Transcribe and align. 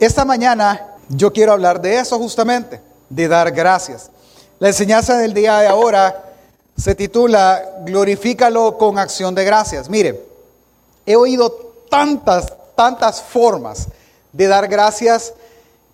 Esta 0.00 0.24
mañana 0.24 0.94
yo 1.08 1.32
quiero 1.32 1.52
hablar 1.52 1.80
de 1.80 1.98
eso 1.98 2.18
justamente, 2.18 2.80
de 3.08 3.28
dar 3.28 3.52
gracias. 3.52 4.10
La 4.58 4.68
enseñanza 4.68 5.16
del 5.18 5.34
día 5.34 5.58
de 5.58 5.68
ahora 5.68 6.32
se 6.76 6.94
titula 6.94 7.62
Glorifícalo 7.84 8.76
con 8.76 8.98
acción 8.98 9.34
de 9.34 9.44
gracias. 9.44 9.88
Mire, 9.88 10.20
he 11.06 11.14
oído 11.14 11.50
tantas, 11.88 12.52
tantas 12.74 13.22
formas 13.22 13.86
de 14.32 14.48
dar 14.48 14.66
gracias 14.66 15.32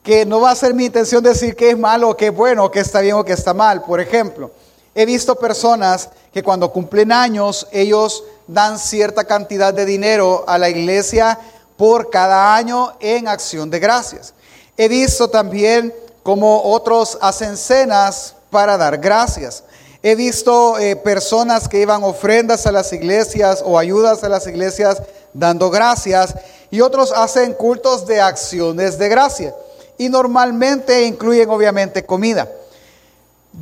que 0.02 0.24
no 0.24 0.40
va 0.40 0.52
a 0.52 0.56
ser 0.56 0.72
mi 0.72 0.86
intención 0.86 1.22
decir 1.22 1.54
que 1.54 1.70
es 1.70 1.78
malo 1.78 2.10
o 2.10 2.16
que 2.16 2.28
es 2.28 2.34
bueno, 2.34 2.70
que 2.70 2.80
está 2.80 3.00
bien 3.00 3.16
o 3.16 3.24
que 3.24 3.34
está 3.34 3.52
mal. 3.52 3.82
Por 3.82 4.00
ejemplo, 4.00 4.50
he 4.94 5.04
visto 5.04 5.34
personas 5.36 6.08
que 6.32 6.42
cuando 6.42 6.72
cumplen 6.72 7.12
años, 7.12 7.66
ellos 7.70 8.24
dan 8.46 8.78
cierta 8.78 9.24
cantidad 9.24 9.74
de 9.74 9.84
dinero 9.84 10.44
a 10.46 10.56
la 10.56 10.70
iglesia 10.70 11.38
por 11.80 12.10
cada 12.10 12.54
año 12.54 12.92
en 13.00 13.26
acción 13.26 13.70
de 13.70 13.78
gracias. 13.78 14.34
He 14.76 14.86
visto 14.86 15.30
también 15.30 15.94
como 16.22 16.62
otros 16.62 17.16
hacen 17.22 17.56
cenas 17.56 18.34
para 18.50 18.76
dar 18.76 18.98
gracias. 18.98 19.64
He 20.02 20.14
visto 20.14 20.78
eh, 20.78 20.94
personas 20.94 21.70
que 21.70 21.80
iban 21.80 22.04
ofrendas 22.04 22.66
a 22.66 22.72
las 22.72 22.92
iglesias 22.92 23.62
o 23.64 23.78
ayudas 23.78 24.22
a 24.22 24.28
las 24.28 24.46
iglesias 24.46 25.00
dando 25.32 25.70
gracias 25.70 26.34
y 26.70 26.82
otros 26.82 27.14
hacen 27.16 27.54
cultos 27.54 28.06
de 28.06 28.20
acciones 28.20 28.98
de 28.98 29.08
gracia 29.08 29.54
y 29.96 30.10
normalmente 30.10 31.06
incluyen 31.06 31.48
obviamente 31.48 32.04
comida. 32.04 32.46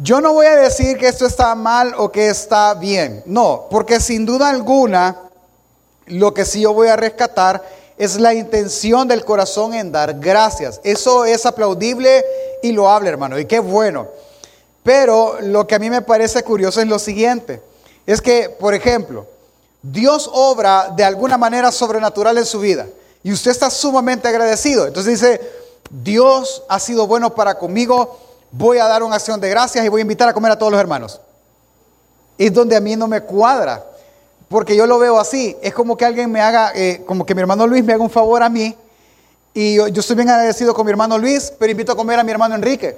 Yo 0.02 0.20
no 0.20 0.32
voy 0.32 0.46
a 0.46 0.56
decir 0.56 0.98
que 0.98 1.06
esto 1.06 1.24
está 1.24 1.54
mal 1.54 1.94
o 1.96 2.10
que 2.10 2.30
está 2.30 2.74
bien, 2.74 3.22
no, 3.26 3.68
porque 3.70 4.00
sin 4.00 4.26
duda 4.26 4.48
alguna 4.48 5.20
lo 6.06 6.34
que 6.34 6.44
sí 6.44 6.62
yo 6.62 6.72
voy 6.72 6.88
a 6.88 6.96
rescatar 6.96 7.77
es 7.98 8.18
la 8.18 8.32
intención 8.32 9.08
del 9.08 9.24
corazón 9.24 9.74
en 9.74 9.90
dar 9.92 10.18
gracias. 10.18 10.80
Eso 10.84 11.24
es 11.24 11.44
aplaudible 11.44 12.24
y 12.62 12.72
loable, 12.72 13.10
hermano, 13.10 13.38
y 13.38 13.44
qué 13.44 13.58
bueno. 13.58 14.08
Pero 14.82 15.40
lo 15.40 15.66
que 15.66 15.74
a 15.74 15.78
mí 15.78 15.90
me 15.90 16.02
parece 16.02 16.42
curioso 16.42 16.80
es 16.80 16.86
lo 16.86 16.98
siguiente, 16.98 17.60
es 18.06 18.22
que, 18.22 18.48
por 18.48 18.72
ejemplo, 18.72 19.26
Dios 19.82 20.30
obra 20.32 20.92
de 20.96 21.04
alguna 21.04 21.36
manera 21.36 21.70
sobrenatural 21.70 22.38
en 22.38 22.46
su 22.46 22.60
vida 22.60 22.86
y 23.22 23.32
usted 23.32 23.50
está 23.50 23.68
sumamente 23.68 24.28
agradecido. 24.28 24.86
Entonces 24.86 25.20
dice, 25.20 25.40
Dios 25.90 26.62
ha 26.68 26.78
sido 26.78 27.06
bueno 27.06 27.34
para 27.34 27.58
conmigo, 27.58 28.18
voy 28.50 28.78
a 28.78 28.86
dar 28.86 29.02
una 29.02 29.16
acción 29.16 29.40
de 29.40 29.50
gracias 29.50 29.84
y 29.84 29.88
voy 29.88 30.00
a 30.00 30.02
invitar 30.02 30.28
a 30.28 30.32
comer 30.32 30.52
a 30.52 30.58
todos 30.58 30.72
los 30.72 30.80
hermanos. 30.80 31.20
Es 32.38 32.52
donde 32.52 32.76
a 32.76 32.80
mí 32.80 32.96
no 32.96 33.08
me 33.08 33.20
cuadra, 33.20 33.84
porque 34.48 34.76
yo 34.76 34.86
lo 34.86 34.98
veo 34.98 35.18
así. 35.18 35.56
Es 35.62 35.74
como 35.74 35.96
que 35.96 36.04
alguien 36.04 36.30
me 36.30 36.40
haga, 36.40 36.72
eh, 36.74 37.02
como 37.06 37.24
que 37.24 37.34
mi 37.34 37.40
hermano 37.40 37.66
Luis 37.66 37.84
me 37.84 37.92
haga 37.92 38.02
un 38.02 38.10
favor 38.10 38.42
a 38.42 38.48
mí 38.48 38.74
y 39.60 39.74
yo, 39.74 39.86
estoy 39.86 40.14
bien 40.14 40.28
agradecido 40.28 40.72
con 40.72 40.86
mi 40.86 40.90
hermano 40.92 41.18
Luis, 41.18 41.52
pero 41.58 41.72
invito 41.72 41.90
a 41.90 41.96
comer 41.96 42.18
a 42.20 42.22
mi 42.22 42.30
hermano 42.30 42.54
Enrique. 42.54 42.96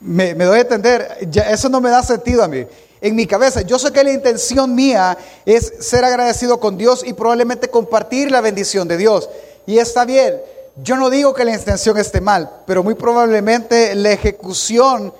Me, 0.00 0.32
doy 0.34 0.58
a 0.58 0.62
entender, 0.62 1.28
eso 1.50 1.68
no 1.68 1.80
me 1.80 1.90
da 1.90 2.04
sentido 2.04 2.44
a 2.44 2.46
mí. 2.46 2.64
En 3.00 3.16
mi 3.16 3.26
cabeza, 3.26 3.62
yo 3.62 3.80
sé 3.80 3.90
que 3.90 4.04
la 4.04 4.12
intención 4.12 4.74
mía 4.76 5.18
es 5.44 5.72
ser 5.80 6.04
agradecido 6.04 6.60
con 6.60 6.78
Dios 6.78 7.02
y 7.04 7.14
probablemente 7.14 7.68
compartir 7.68 8.30
la 8.30 8.40
bendición 8.40 8.86
de 8.86 8.96
Dios. 8.96 9.28
Y 9.66 9.78
está 9.78 10.04
bien, 10.04 10.40
yo 10.84 10.96
no 10.96 11.10
digo 11.10 11.34
que 11.34 11.44
la 11.44 11.54
intención 11.54 11.98
esté 11.98 12.20
mal, 12.20 12.62
pero 12.64 12.84
muy 12.84 12.94
probablemente 12.94 13.96
la 13.96 14.12
ejecución 14.12 15.12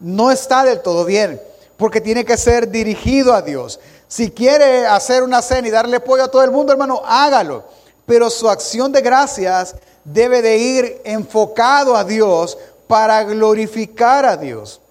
no 0.00 0.30
está 0.30 0.64
del 0.64 0.80
todo 0.80 1.04
bien, 1.04 1.38
porque 1.76 2.00
tiene 2.00 2.24
que 2.24 2.38
ser 2.38 2.70
dirigido 2.70 3.34
a 3.34 3.42
Dios. 3.42 3.80
Si 4.12 4.30
quiere 4.30 4.86
hacer 4.86 5.22
una 5.22 5.40
cena 5.40 5.68
y 5.68 5.70
darle 5.70 5.98
pollo 5.98 6.24
a 6.24 6.30
todo 6.30 6.44
el 6.44 6.50
mundo, 6.50 6.70
hermano, 6.70 7.00
hágalo. 7.02 7.64
Pero 8.04 8.28
su 8.28 8.46
acción 8.46 8.92
de 8.92 9.00
gracias 9.00 9.74
debe 10.04 10.42
de 10.42 10.58
ir 10.58 11.00
enfocado 11.04 11.96
a 11.96 12.04
Dios 12.04 12.58
para 12.86 13.24
glorificar 13.24 14.26
a 14.26 14.36
Dios. 14.36 14.82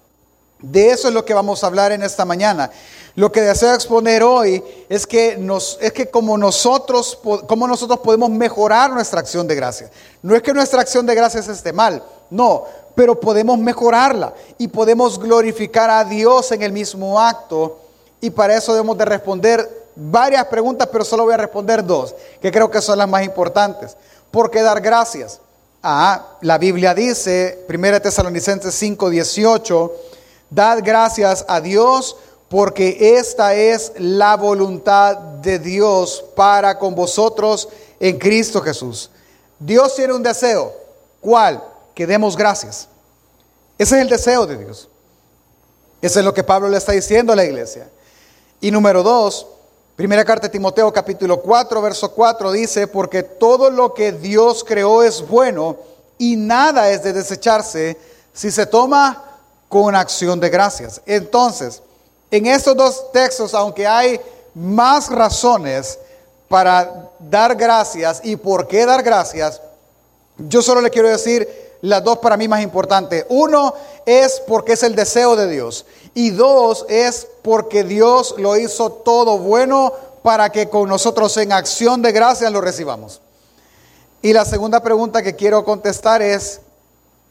De 0.58 0.90
eso 0.90 1.06
es 1.06 1.14
lo 1.14 1.24
que 1.24 1.34
vamos 1.34 1.62
a 1.62 1.68
hablar 1.68 1.92
en 1.92 2.02
esta 2.02 2.24
mañana. 2.24 2.72
Lo 3.14 3.30
que 3.30 3.42
deseo 3.42 3.72
exponer 3.72 4.24
hoy 4.24 4.60
es 4.88 5.06
que, 5.06 5.36
nos, 5.36 5.78
es 5.80 5.92
que 5.92 6.10
como, 6.10 6.36
nosotros, 6.36 7.16
como 7.46 7.68
nosotros 7.68 8.00
podemos 8.00 8.28
mejorar 8.28 8.90
nuestra 8.90 9.20
acción 9.20 9.46
de 9.46 9.54
gracias. 9.54 9.92
No 10.20 10.34
es 10.34 10.42
que 10.42 10.52
nuestra 10.52 10.80
acción 10.80 11.06
de 11.06 11.14
gracias 11.14 11.46
esté 11.46 11.72
mal, 11.72 12.02
no, 12.28 12.64
pero 12.96 13.20
podemos 13.20 13.56
mejorarla 13.56 14.34
y 14.58 14.66
podemos 14.66 15.16
glorificar 15.16 15.90
a 15.90 16.02
Dios 16.02 16.50
en 16.50 16.62
el 16.62 16.72
mismo 16.72 17.20
acto. 17.20 17.81
Y 18.22 18.30
para 18.30 18.56
eso 18.56 18.72
debemos 18.72 18.96
de 18.96 19.04
responder 19.04 19.88
varias 19.96 20.46
preguntas, 20.46 20.88
pero 20.90 21.04
solo 21.04 21.24
voy 21.24 21.34
a 21.34 21.38
responder 21.38 21.84
dos, 21.84 22.14
que 22.40 22.52
creo 22.52 22.70
que 22.70 22.80
son 22.80 22.96
las 22.96 23.08
más 23.08 23.24
importantes. 23.24 23.96
¿Por 24.30 24.48
qué 24.48 24.62
dar 24.62 24.80
gracias? 24.80 25.40
Ah, 25.82 26.36
la 26.40 26.56
Biblia 26.56 26.94
dice, 26.94 27.66
1 27.68 28.00
Tesalonicenses 28.00 28.72
5, 28.76 29.10
18, 29.10 29.92
dad 30.50 30.78
gracias 30.84 31.44
a 31.48 31.60
Dios 31.60 32.16
porque 32.48 33.16
esta 33.18 33.54
es 33.54 33.92
la 33.96 34.36
voluntad 34.36 35.16
de 35.16 35.58
Dios 35.58 36.24
para 36.36 36.78
con 36.78 36.94
vosotros 36.94 37.68
en 37.98 38.20
Cristo 38.20 38.60
Jesús. 38.60 39.10
Dios 39.58 39.96
tiene 39.96 40.12
un 40.12 40.22
deseo. 40.22 40.72
¿Cuál? 41.20 41.60
Que 41.92 42.06
demos 42.06 42.36
gracias. 42.36 42.86
Ese 43.78 43.96
es 43.96 44.02
el 44.02 44.08
deseo 44.08 44.46
de 44.46 44.58
Dios. 44.58 44.88
Eso 46.00 46.20
es 46.20 46.24
lo 46.24 46.32
que 46.32 46.44
Pablo 46.44 46.68
le 46.68 46.76
está 46.76 46.92
diciendo 46.92 47.32
a 47.32 47.36
la 47.36 47.44
iglesia. 47.44 47.88
Y 48.64 48.70
número 48.70 49.02
dos, 49.02 49.44
primera 49.96 50.24
carta 50.24 50.46
de 50.46 50.52
Timoteo 50.52 50.92
capítulo 50.92 51.40
4, 51.42 51.82
verso 51.82 52.12
4 52.12 52.52
dice, 52.52 52.86
porque 52.86 53.24
todo 53.24 53.70
lo 53.70 53.92
que 53.92 54.12
Dios 54.12 54.62
creó 54.62 55.02
es 55.02 55.26
bueno 55.26 55.78
y 56.16 56.36
nada 56.36 56.88
es 56.88 57.02
de 57.02 57.12
desecharse 57.12 57.98
si 58.32 58.52
se 58.52 58.66
toma 58.66 59.20
con 59.68 59.96
acción 59.96 60.38
de 60.38 60.48
gracias. 60.48 61.02
Entonces, 61.06 61.82
en 62.30 62.46
estos 62.46 62.76
dos 62.76 63.10
textos, 63.10 63.52
aunque 63.52 63.84
hay 63.84 64.20
más 64.54 65.10
razones 65.10 65.98
para 66.46 67.10
dar 67.18 67.56
gracias 67.56 68.20
y 68.22 68.36
por 68.36 68.68
qué 68.68 68.86
dar 68.86 69.02
gracias, 69.02 69.60
yo 70.38 70.62
solo 70.62 70.80
le 70.80 70.90
quiero 70.90 71.08
decir 71.08 71.48
las 71.80 72.04
dos 72.04 72.18
para 72.18 72.36
mí 72.36 72.46
más 72.46 72.62
importantes. 72.62 73.26
Uno 73.28 73.74
es 74.06 74.40
porque 74.46 74.74
es 74.74 74.84
el 74.84 74.94
deseo 74.94 75.34
de 75.34 75.48
Dios. 75.48 75.84
Y 76.14 76.30
dos 76.30 76.84
es 76.88 77.26
porque 77.42 77.84
Dios 77.84 78.34
lo 78.38 78.56
hizo 78.56 78.92
todo 78.92 79.38
bueno 79.38 79.92
para 80.22 80.50
que 80.50 80.68
con 80.68 80.88
nosotros 80.88 81.36
en 81.36 81.52
acción 81.52 82.02
de 82.02 82.12
gracias 82.12 82.52
lo 82.52 82.60
recibamos. 82.60 83.20
Y 84.20 84.32
la 84.32 84.44
segunda 84.44 84.80
pregunta 84.80 85.22
que 85.22 85.34
quiero 85.34 85.64
contestar 85.64 86.22
es, 86.22 86.60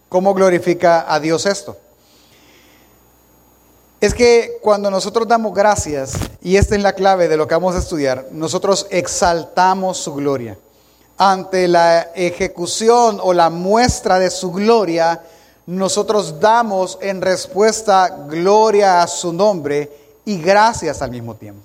¿cómo 0.10 0.34
glorifica 0.34 1.06
a 1.08 1.20
Dios 1.20 1.46
esto? 1.46 1.78
Es 4.02 4.16
que 4.16 4.58
cuando 4.62 4.90
nosotros 4.90 5.28
damos 5.28 5.54
gracias, 5.54 6.14
y 6.42 6.58
esta 6.58 6.76
es 6.76 6.82
la 6.82 6.94
clave 6.94 7.28
de 7.28 7.38
lo 7.38 7.48
que 7.48 7.54
vamos 7.54 7.76
a 7.76 7.80
estudiar, 7.80 8.28
nosotros 8.32 8.88
exaltamos 8.90 10.00
su 10.00 10.16
gloria. 10.16 10.58
Ante 11.18 11.68
la 11.68 12.10
ejecución 12.16 13.20
o 13.22 13.32
la 13.32 13.52
muestra 13.52 14.18
de 14.18 14.32
su 14.32 14.52
gloria, 14.52 15.22
nosotros 15.66 16.40
damos 16.40 16.98
en 17.02 17.22
respuesta 17.22 18.10
gloria 18.28 19.02
a 19.02 19.08
su 19.08 19.32
nombre 19.32 19.92
y 20.26 20.42
gracias 20.42 21.02
al 21.02 21.12
mismo 21.12 21.36
tiempo. 21.36 21.62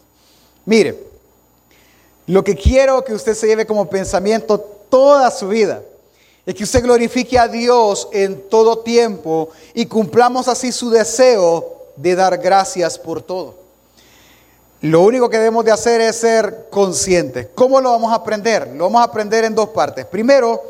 Mire, 0.64 1.06
lo 2.26 2.42
que 2.42 2.54
quiero 2.54 3.04
que 3.04 3.14
usted 3.14 3.34
se 3.34 3.46
lleve 3.46 3.66
como 3.66 3.88
pensamiento 3.88 4.58
toda 4.58 5.30
su 5.30 5.48
vida 5.48 5.82
es 6.44 6.54
que 6.54 6.64
usted 6.64 6.82
glorifique 6.82 7.38
a 7.38 7.48
Dios 7.48 8.08
en 8.12 8.48
todo 8.48 8.78
tiempo 8.78 9.48
y 9.74 9.86
cumplamos 9.86 10.48
así 10.48 10.70
su 10.70 10.90
deseo 10.90 11.76
de 11.96 12.14
dar 12.14 12.38
gracias 12.38 12.98
por 12.98 13.22
todo. 13.22 13.54
Lo 14.82 15.00
único 15.00 15.28
que 15.28 15.38
debemos 15.38 15.64
de 15.64 15.72
hacer 15.72 16.00
es 16.00 16.16
ser 16.16 16.68
conscientes. 16.70 17.48
¿Cómo 17.54 17.80
lo 17.80 17.90
vamos 17.90 18.12
a 18.12 18.16
aprender? 18.16 18.68
Lo 18.74 18.84
vamos 18.84 19.00
a 19.00 19.04
aprender 19.04 19.44
en 19.44 19.54
dos 19.54 19.70
partes. 19.70 20.04
Primero, 20.06 20.62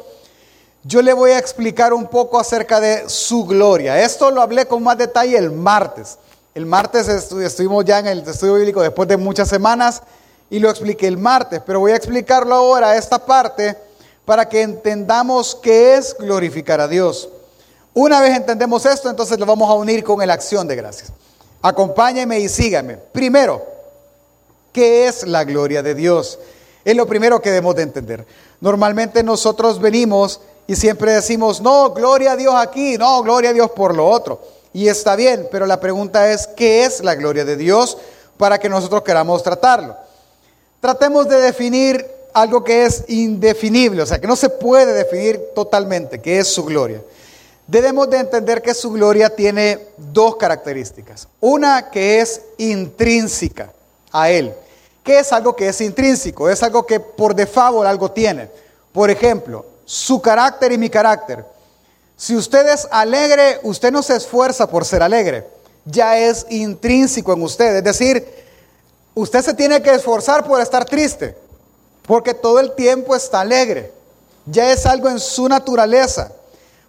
yo 0.86 1.03
le 1.03 1.12
voy 1.12 1.33
a 1.33 1.38
explicar 1.38 1.92
un 1.92 2.06
poco 2.06 2.38
acerca 2.38 2.80
de 2.80 3.09
su 3.09 3.44
gloria. 3.44 4.03
Esto 4.03 4.30
lo 4.30 4.41
hablé 4.41 4.66
con 4.66 4.83
más 4.83 4.97
detalle 4.97 5.36
el 5.36 5.50
martes. 5.50 6.18
El 6.54 6.65
martes 6.65 7.09
estuvimos 7.09 7.84
ya 7.84 7.98
en 7.98 8.06
el 8.06 8.21
estudio 8.21 8.54
bíblico 8.54 8.80
después 8.80 9.09
de 9.09 9.16
muchas 9.16 9.48
semanas 9.48 10.03
y 10.48 10.60
lo 10.60 10.71
expliqué 10.71 11.09
el 11.09 11.18
martes, 11.18 11.60
pero 11.66 11.80
voy 11.80 11.91
a 11.91 11.97
explicarlo 11.97 12.54
ahora, 12.54 12.97
esta 12.97 13.18
parte, 13.18 13.77
para 14.24 14.48
que 14.48 14.62
entendamos 14.62 15.56
qué 15.56 15.97
es 15.97 16.16
glorificar 16.16 16.80
a 16.80 16.86
Dios. 16.86 17.28
Una 17.92 18.21
vez 18.21 18.36
entendemos 18.36 18.86
esto, 18.86 19.10
entonces 19.10 19.38
lo 19.41 19.47
vamos 19.47 19.68
a 19.68 19.74
unir 19.74 20.04
con 20.04 20.24
la 20.24 20.34
acción 20.34 20.68
de 20.68 20.77
gracias. 20.77 21.12
Acompáñeme 21.62 22.38
y 22.38 22.48
sígame. 22.48 22.97
Primero, 22.97 23.66
¿qué 24.72 25.09
es 25.09 25.27
la 25.27 25.42
gloria 25.42 25.83
de 25.83 25.97
Dios? 25.97 26.38
Es 26.84 26.94
lo 26.94 27.06
primero 27.06 27.42
que 27.42 27.50
debemos 27.50 27.74
de 27.74 27.83
entender. 27.83 28.24
Normalmente 28.60 29.24
nosotros 29.24 29.80
venimos 29.80 30.41
y 30.66 30.74
siempre 30.74 31.13
decimos, 31.13 31.60
no, 31.60 31.92
gloria 31.92 32.33
a 32.33 32.36
Dios 32.36 32.54
aquí, 32.57 32.98
no, 32.98 33.22
gloria 33.22 33.51
a 33.51 33.53
Dios 33.53 33.71
por 33.71 33.95
lo 33.95 34.09
otro. 34.09 34.41
Y 34.72 34.89
está 34.89 35.16
bien, 35.16 35.48
pero 35.51 35.65
la 35.66 35.80
pregunta 35.80 36.30
es, 36.30 36.47
¿qué 36.48 36.84
es 36.84 37.03
la 37.03 37.15
gloria 37.15 37.45
de 37.45 37.57
Dios 37.57 37.97
para 38.36 38.59
que 38.59 38.68
nosotros 38.68 39.03
queramos 39.03 39.42
tratarlo? 39.42 39.97
Tratemos 40.80 41.28
de 41.28 41.41
definir 41.41 42.07
algo 42.34 42.63
que 42.63 42.84
es 42.84 43.04
indefinible, 43.09 44.03
o 44.03 44.07
sea, 44.07 44.21
que 44.21 44.27
no 44.27 44.36
se 44.36 44.51
puede 44.51 44.92
definir 44.92 45.41
totalmente, 45.54 46.21
que 46.21 46.39
es 46.39 46.48
su 46.48 46.65
gloria. 46.65 47.01
Debemos 47.66 48.10
de 48.10 48.19
entender 48.19 48.60
que 48.60 48.74
su 48.74 48.91
gloria 48.92 49.30
tiene 49.30 49.89
dos 49.97 50.36
características. 50.36 51.27
Una 51.41 51.91
que 51.91 52.21
es 52.21 52.42
intrínseca 52.59 53.72
a 54.12 54.30
Él. 54.30 54.53
¿Qué 55.03 55.21
es 55.21 55.33
algo 55.33 55.57
que 55.57 55.69
es 55.69 55.80
intrínseco? 55.80 56.51
Es 56.51 56.62
algo 56.62 56.84
que 56.84 57.01
por 57.01 57.34
default 57.34 57.86
algo 57.86 58.10
tiene. 58.10 58.51
Por 58.92 59.10
ejemplo, 59.10 59.65
su 59.86 60.21
carácter 60.21 60.72
y 60.72 60.78
mi 60.78 60.91
carácter. 60.91 61.47
Si 62.16 62.36
usted 62.36 62.68
es 62.68 62.86
alegre, 62.91 63.60
usted 63.62 63.91
no 63.91 64.03
se 64.03 64.16
esfuerza 64.16 64.68
por 64.68 64.84
ser 64.84 65.03
alegre. 65.03 65.48
Ya 65.86 66.18
es 66.18 66.44
intrínseco 66.50 67.33
en 67.33 67.42
usted. 67.42 67.77
Es 67.77 67.84
decir, 67.84 68.44
usted 69.15 69.42
se 69.42 69.54
tiene 69.54 69.80
que 69.80 69.94
esforzar 69.94 70.44
por 70.44 70.60
estar 70.60 70.84
triste 70.84 71.36
porque 72.06 72.34
todo 72.34 72.60
el 72.60 72.74
tiempo 72.74 73.15
está 73.15 73.41
alegre. 73.41 73.92
Ya 74.47 74.71
es 74.72 74.86
algo 74.86 75.09
en 75.09 75.18
su 75.18 75.48
naturaleza. 75.48 76.33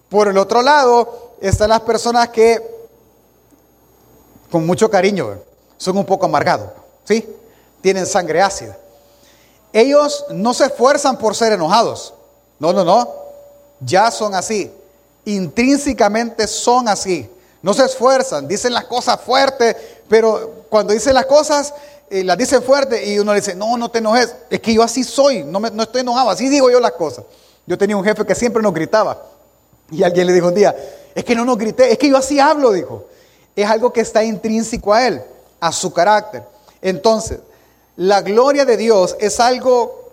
Por 0.10 0.28
el 0.28 0.38
otro 0.38 0.62
lado, 0.62 1.34
están 1.42 1.70
las 1.70 1.82
personas 1.82 2.30
que, 2.30 2.62
con 4.52 4.66
mucho 4.66 4.90
cariño, 4.90 5.40
son 5.78 5.98
un 5.98 6.06
poco 6.06 6.26
amargados, 6.26 6.70
¿sí? 7.04 7.28
Tienen 7.82 8.06
sangre 8.06 8.42
ácida. 8.42 8.78
Ellos 9.74 10.26
no 10.30 10.54
se 10.54 10.66
esfuerzan 10.66 11.18
por 11.18 11.36
ser 11.36 11.52
enojados. 11.52 12.14
No, 12.60 12.74
no, 12.74 12.84
no. 12.84 13.14
Ya 13.80 14.12
son 14.12 14.36
así. 14.36 14.72
Intrínsecamente 15.26 16.48
son 16.48 16.88
así. 16.88 17.30
No 17.62 17.74
se 17.74 17.86
esfuerzan, 17.86 18.48
dicen 18.48 18.74
las 18.74 18.86
cosas 18.86 19.20
fuertes, 19.20 19.76
pero 20.08 20.64
cuando 20.70 20.94
dicen 20.94 21.14
las 21.14 21.26
cosas 21.26 21.74
y 22.10 22.24
las 22.24 22.38
dicen 22.38 22.62
fuerte 22.62 23.06
y 23.06 23.20
uno 23.20 23.34
le 23.34 23.42
dice, 23.42 23.56
no, 23.56 23.76
no 23.78 23.90
te 23.90 23.98
enojes, 23.98 24.36
es 24.50 24.62
que 24.62 24.74
yo 24.74 24.84
así 24.84 25.04
soy, 25.04 25.44
no, 25.44 25.60
no 25.60 25.84
estoy 25.84 26.02
enojado, 26.02 26.30
así 26.30 26.48
digo 26.48 26.70
yo 26.70 26.80
las 26.80 26.94
cosas. 26.94 27.26
Yo 27.66 27.78
tenía 27.78 27.98
un 27.98 28.04
jefe 28.04 28.26
que 28.26 28.36
siempre 28.36 28.62
nos 28.62 28.74
gritaba 28.74 29.22
y 29.92 30.04
alguien 30.04 30.28
le 30.28 30.34
dijo 30.34 30.48
un 30.48 30.54
día, 30.54 30.76
es 31.14 31.26
que 31.26 31.36
no 31.36 31.44
nos 31.46 31.58
grité, 31.58 31.92
es 31.92 31.98
que 31.98 32.10
yo 32.10 32.18
así 32.18 32.40
hablo, 32.40 32.72
dijo. 32.72 33.06
Es 33.56 33.68
algo 33.68 33.92
que 33.92 34.02
está 34.02 34.24
intrínseco 34.24 34.94
a 34.94 35.08
él, 35.08 35.22
a 35.60 35.72
su 35.72 35.92
carácter. 35.92 36.44
Entonces, 36.82 37.40
la 37.96 38.22
gloria 38.22 38.66
de 38.66 38.78
Dios 38.78 39.18
es 39.20 39.40
algo 39.40 40.12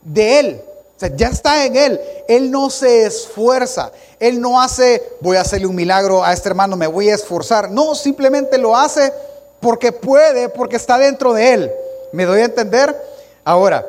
de 0.00 0.40
él. 0.40 0.62
O 0.96 0.98
sea, 0.98 1.14
ya 1.14 1.28
está 1.28 1.66
en 1.66 1.76
él. 1.76 2.00
Él 2.26 2.50
no 2.50 2.70
se 2.70 3.04
esfuerza. 3.04 3.92
Él 4.18 4.40
no 4.40 4.60
hace, 4.60 5.02
voy 5.20 5.36
a 5.36 5.42
hacerle 5.42 5.66
un 5.66 5.74
milagro 5.74 6.24
a 6.24 6.32
este 6.32 6.48
hermano, 6.48 6.74
me 6.74 6.86
voy 6.86 7.10
a 7.10 7.14
esforzar. 7.14 7.70
No, 7.70 7.94
simplemente 7.94 8.56
lo 8.56 8.74
hace 8.74 9.12
porque 9.60 9.92
puede, 9.92 10.48
porque 10.48 10.76
está 10.76 10.96
dentro 10.96 11.34
de 11.34 11.52
él. 11.52 11.72
¿Me 12.12 12.24
doy 12.24 12.40
a 12.40 12.46
entender? 12.46 12.96
Ahora, 13.44 13.86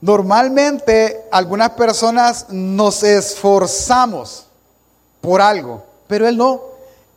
normalmente 0.00 1.24
algunas 1.32 1.70
personas 1.70 2.46
nos 2.48 3.02
esforzamos 3.02 4.46
por 5.20 5.40
algo, 5.40 5.82
pero 6.06 6.28
él 6.28 6.36
no. 6.36 6.62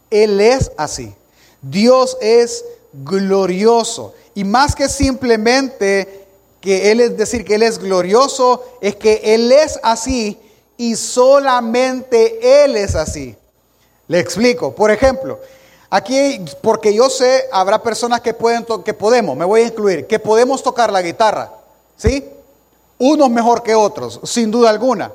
Él 0.10 0.42
es 0.42 0.72
así. 0.76 1.14
Dios 1.62 2.18
es 2.20 2.66
glorioso. 2.94 4.16
Y 4.34 4.44
más 4.44 4.76
que 4.76 4.90
simplemente 4.90 6.27
que 6.62 6.92
Él 6.92 7.02
es 7.02 7.18
decir 7.18 7.46
que 7.46 7.56
Él 7.56 7.64
es 7.64 7.80
glorioso, 7.80 8.64
es 8.82 8.96
que 8.96 9.22
Él 9.24 9.52
es 9.52 9.80
así 9.84 10.38
y 10.78 10.96
solamente 10.96 12.64
Él 12.64 12.76
es 12.76 12.96
así. 12.96 13.36
Le 14.08 14.20
explico. 14.20 14.74
Por 14.74 14.92
ejemplo, 14.92 15.40
Aquí, 15.90 16.44
porque 16.62 16.94
yo 16.94 17.10
sé, 17.10 17.46
habrá 17.52 17.82
personas 17.82 18.20
que 18.20 18.34
pueden, 18.34 18.66
que 18.84 18.94
podemos, 18.94 19.38
me 19.38 19.46
voy 19.46 19.62
a 19.62 19.68
incluir, 19.68 20.06
que 20.06 20.20
podemos 20.20 20.62
tocar 20.62 20.92
la 20.92 21.02
guitarra, 21.02 21.50
¿sí? 21.96 22.30
Unos 22.98 23.30
mejor 23.30 23.64
que 23.64 23.74
otros, 23.74 24.20
sin 24.24 24.52
duda 24.52 24.70
alguna. 24.70 25.14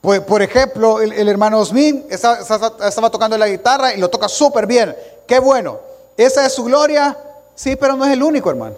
Pues, 0.00 0.20
por 0.20 0.40
ejemplo, 0.40 1.00
el, 1.02 1.28
hermano 1.28 1.58
Osmin 1.60 2.06
estaba, 2.08 3.10
tocando 3.10 3.36
la 3.36 3.48
guitarra 3.48 3.94
y 3.94 3.98
lo 3.98 4.08
toca 4.08 4.28
súper 4.28 4.66
bien. 4.66 4.94
Qué 5.26 5.38
bueno. 5.38 5.78
Esa 6.16 6.46
es 6.46 6.52
su 6.52 6.64
gloria, 6.64 7.16
sí, 7.54 7.76
pero 7.76 7.96
no 7.96 8.04
es 8.04 8.12
el 8.12 8.22
único, 8.22 8.50
hermano. 8.50 8.76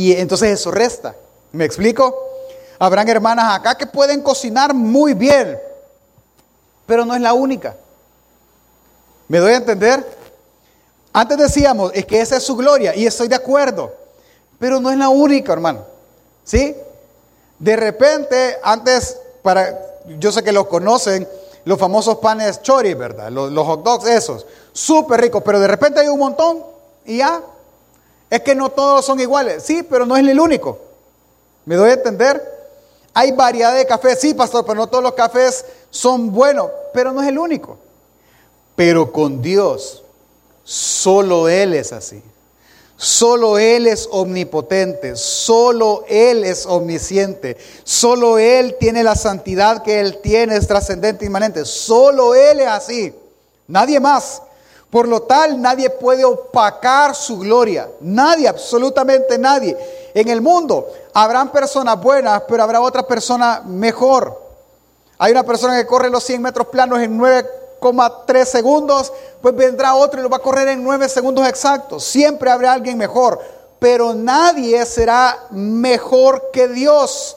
Y 0.00 0.12
entonces 0.14 0.58
eso 0.58 0.70
resta. 0.70 1.14
¿Me 1.52 1.66
explico? 1.66 2.16
Habrán 2.78 3.06
hermanas 3.06 3.54
acá 3.54 3.76
que 3.76 3.86
pueden 3.86 4.22
cocinar 4.22 4.72
muy 4.72 5.12
bien, 5.12 5.60
pero 6.86 7.04
no 7.04 7.14
es 7.14 7.20
la 7.20 7.34
única. 7.34 7.76
¿Me 9.28 9.36
doy 9.40 9.52
a 9.52 9.56
entender? 9.56 10.02
Antes 11.12 11.36
decíamos, 11.36 11.92
es 11.94 12.06
que 12.06 12.18
esa 12.18 12.38
es 12.38 12.42
su 12.42 12.56
gloria 12.56 12.96
y 12.96 13.04
estoy 13.04 13.28
de 13.28 13.34
acuerdo, 13.34 13.92
pero 14.58 14.80
no 14.80 14.90
es 14.90 14.96
la 14.96 15.10
única, 15.10 15.52
hermano. 15.52 15.84
¿Sí? 16.44 16.74
De 17.58 17.76
repente, 17.76 18.56
antes, 18.62 19.18
para, 19.42 19.78
yo 20.18 20.32
sé 20.32 20.42
que 20.42 20.52
los 20.52 20.66
conocen, 20.66 21.28
los 21.66 21.78
famosos 21.78 22.16
panes 22.20 22.62
chori, 22.62 22.94
¿verdad? 22.94 23.30
Los, 23.30 23.52
los 23.52 23.66
hot 23.66 23.82
dogs 23.82 24.08
esos, 24.08 24.46
súper 24.72 25.20
ricos, 25.20 25.42
pero 25.44 25.60
de 25.60 25.68
repente 25.68 26.00
hay 26.00 26.08
un 26.08 26.20
montón 26.20 26.64
y 27.04 27.18
ya. 27.18 27.42
Es 28.30 28.40
que 28.42 28.54
no 28.54 28.70
todos 28.70 29.04
son 29.04 29.18
iguales, 29.18 29.64
sí, 29.64 29.82
pero 29.82 30.06
no 30.06 30.16
es 30.16 30.26
el 30.26 30.38
único. 30.38 30.78
¿Me 31.64 31.74
doy 31.74 31.90
a 31.90 31.94
entender? 31.94 32.40
Hay 33.12 33.32
variedad 33.32 33.74
de 33.74 33.84
cafés, 33.86 34.20
sí, 34.20 34.34
pastor, 34.34 34.64
pero 34.64 34.76
no 34.76 34.86
todos 34.86 35.02
los 35.02 35.14
cafés 35.14 35.64
son 35.90 36.32
buenos, 36.32 36.70
pero 36.94 37.12
no 37.12 37.20
es 37.20 37.28
el 37.28 37.38
único. 37.38 37.76
Pero 38.76 39.10
con 39.10 39.42
Dios, 39.42 40.04
solo 40.62 41.48
Él 41.48 41.74
es 41.74 41.92
así. 41.92 42.22
Solo 42.96 43.58
Él 43.58 43.86
es 43.86 44.08
omnipotente, 44.12 45.16
solo 45.16 46.04
Él 46.06 46.44
es 46.44 46.66
omnisciente, 46.66 47.56
solo 47.82 48.38
Él 48.38 48.76
tiene 48.78 49.02
la 49.02 49.16
santidad 49.16 49.82
que 49.82 50.00
Él 50.00 50.18
tiene, 50.22 50.56
es 50.56 50.66
trascendente, 50.68 51.24
inmanente, 51.24 51.64
solo 51.64 52.34
Él 52.34 52.60
es 52.60 52.66
así, 52.66 53.14
nadie 53.66 53.98
más. 54.00 54.42
Por 54.90 55.06
lo 55.06 55.22
tal, 55.22 55.60
nadie 55.60 55.88
puede 55.88 56.24
opacar 56.24 57.14
su 57.14 57.38
gloria, 57.38 57.88
nadie, 58.00 58.48
absolutamente 58.48 59.38
nadie. 59.38 59.76
En 60.12 60.28
el 60.28 60.40
mundo 60.40 60.88
habrán 61.14 61.52
personas 61.52 62.00
buenas, 62.00 62.42
pero 62.48 62.62
habrá 62.62 62.80
otra 62.80 63.04
persona 63.04 63.62
mejor. 63.64 64.36
Hay 65.18 65.30
una 65.30 65.44
persona 65.44 65.76
que 65.76 65.86
corre 65.86 66.10
los 66.10 66.24
100 66.24 66.42
metros 66.42 66.66
planos 66.68 66.98
en 67.00 67.16
9 67.16 67.46
3 68.26 68.48
segundos, 68.48 69.12
pues 69.40 69.54
vendrá 69.54 69.94
otro 69.94 70.20
y 70.20 70.22
lo 70.22 70.28
va 70.28 70.36
a 70.36 70.42
correr 70.42 70.68
en 70.68 70.84
9 70.84 71.08
segundos 71.08 71.48
exactos. 71.48 72.04
Siempre 72.04 72.50
habrá 72.50 72.72
alguien 72.72 72.98
mejor, 72.98 73.40
pero 73.78 74.12
nadie 74.12 74.84
será 74.84 75.46
mejor 75.50 76.50
que 76.52 76.68
Dios. 76.68 77.36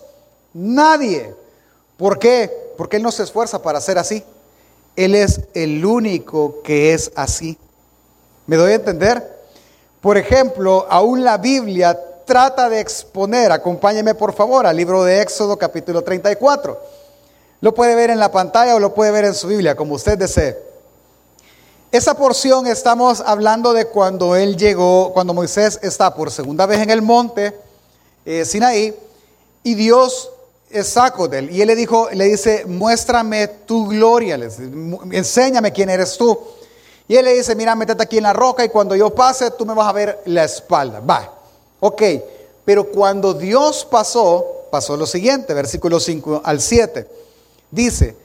Nadie. 0.54 1.34
¿Por 1.98 2.20
qué? 2.20 2.74
Porque 2.78 2.98
Él 2.98 3.04
no 3.04 3.12
se 3.12 3.24
esfuerza 3.24 3.62
para 3.62 3.80
ser 3.80 3.98
así. 3.98 4.24
Él 4.96 5.16
es 5.16 5.42
el 5.54 5.86
único 5.86 6.62
que 6.64 6.94
es 6.94 7.12
así. 7.16 7.58
¿Me 8.46 8.56
doy 8.56 8.74
a 8.74 8.76
entender? 8.76 9.44
Por 10.02 10.18
ejemplo, 10.18 10.86
aún 10.90 11.24
la 11.24 11.38
Biblia 11.38 11.98
trata 12.26 12.70
de 12.70 12.80
exponer, 12.80 13.52
acompáñeme 13.52 14.16
por 14.16 14.34
favor 14.34 14.66
al 14.66 14.76
libro 14.78 15.04
de 15.04 15.22
Éxodo 15.22 15.58
capítulo 15.58 16.02
34. 16.04 16.80
Lo 17.62 17.74
puede 17.74 17.96
ver 17.96 18.10
en 18.10 18.20
la 18.20 18.32
pantalla 18.32 18.76
o 18.76 18.80
lo 18.80 18.94
puede 18.94 19.12
ver 19.12 19.26
en 19.26 19.34
su 19.34 19.48
Biblia, 19.48 19.76
como 19.76 19.96
usted 19.96 20.18
desee. 20.18 20.58
Esa 21.92 22.16
porción 22.16 22.68
estamos 22.68 23.22
hablando 23.22 23.72
de 23.72 23.86
cuando 23.86 24.36
él 24.36 24.58
llegó, 24.58 25.14
cuando 25.14 25.34
Moisés 25.34 25.80
está 25.82 26.14
por 26.16 26.32
segunda 26.32 26.66
vez 26.66 26.80
en 26.80 26.90
el 26.90 27.02
monte 27.02 27.56
eh, 28.26 28.46
Sinaí 28.46 28.96
y 29.64 29.76
Dios 29.76 30.32
saco 30.82 31.28
de 31.28 31.40
él. 31.40 31.52
Y 31.52 31.62
él 31.62 31.68
le 31.68 31.76
dijo, 31.76 32.10
le 32.12 32.26
dice, 32.26 32.66
muéstrame 32.66 33.48
tu 33.48 33.88
gloria, 33.88 34.40
enséñame 35.12 35.72
quién 35.72 35.90
eres 35.90 36.18
tú. 36.18 36.40
Y 37.08 37.16
él 37.16 37.26
le 37.26 37.34
dice, 37.34 37.56
mira, 37.56 37.76
métete 37.76 38.02
aquí 38.02 38.18
en 38.18 38.24
la 38.24 38.34
roca 38.34 38.64
y 38.64 38.70
cuando 38.70 38.96
yo 38.96 39.14
pase, 39.14 39.52
tú 39.52 39.66
me 39.66 39.74
vas 39.74 39.88
a 39.88 39.92
ver 39.92 40.22
la 40.26 40.46
espalda. 40.46 41.00
Va, 41.00 41.32
ok. 41.80 42.02
Pero 42.66 42.86
cuando 42.86 43.34
Dios 43.34 43.86
pasó, 43.90 44.68
pasó 44.72 44.96
lo 44.96 45.06
siguiente, 45.06 45.54
versículo 45.54 46.00
5 46.00 46.42
al 46.44 46.62
7. 46.62 47.08
Dice, 47.70 48.16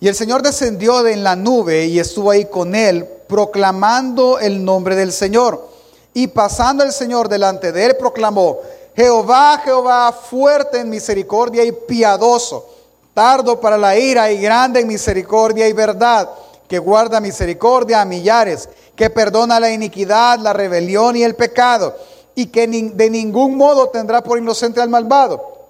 y 0.00 0.08
el 0.08 0.14
Señor 0.14 0.42
descendió 0.42 1.02
de 1.02 1.12
en 1.12 1.24
la 1.24 1.36
nube 1.36 1.86
y 1.86 1.98
estuvo 1.98 2.30
ahí 2.30 2.46
con 2.46 2.74
él, 2.74 3.06
proclamando 3.28 4.38
el 4.38 4.64
nombre 4.64 4.96
del 4.96 5.12
Señor. 5.12 5.68
Y 6.12 6.28
pasando 6.28 6.82
el 6.82 6.92
Señor 6.92 7.28
delante 7.28 7.72
de 7.72 7.86
él, 7.86 7.96
proclamó, 7.96 8.58
Jehová, 8.96 9.60
Jehová, 9.62 10.10
fuerte 10.10 10.80
en 10.80 10.88
misericordia 10.88 11.62
y 11.64 11.70
piadoso, 11.70 12.66
tardo 13.12 13.60
para 13.60 13.76
la 13.76 13.98
ira 13.98 14.32
y 14.32 14.40
grande 14.40 14.80
en 14.80 14.88
misericordia 14.88 15.68
y 15.68 15.74
verdad, 15.74 16.30
que 16.66 16.78
guarda 16.78 17.20
misericordia 17.20 18.00
a 18.00 18.06
millares, 18.06 18.70
que 18.96 19.10
perdona 19.10 19.60
la 19.60 19.70
iniquidad, 19.70 20.38
la 20.38 20.54
rebelión 20.54 21.14
y 21.14 21.22
el 21.22 21.36
pecado, 21.36 21.94
y 22.34 22.46
que 22.46 22.66
de 22.66 23.10
ningún 23.10 23.56
modo 23.56 23.90
tendrá 23.90 24.22
por 24.22 24.38
inocente 24.38 24.80
al 24.80 24.88
malvado, 24.88 25.66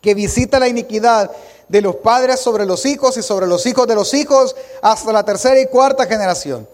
que 0.00 0.14
visita 0.14 0.58
la 0.58 0.66
iniquidad 0.66 1.30
de 1.68 1.80
los 1.80 1.96
padres 1.96 2.40
sobre 2.40 2.66
los 2.66 2.84
hijos 2.84 3.16
y 3.16 3.22
sobre 3.22 3.46
los 3.46 3.64
hijos 3.66 3.86
de 3.86 3.94
los 3.94 4.12
hijos 4.12 4.56
hasta 4.82 5.12
la 5.12 5.24
tercera 5.24 5.60
y 5.60 5.66
cuarta 5.66 6.06
generación. 6.06 6.68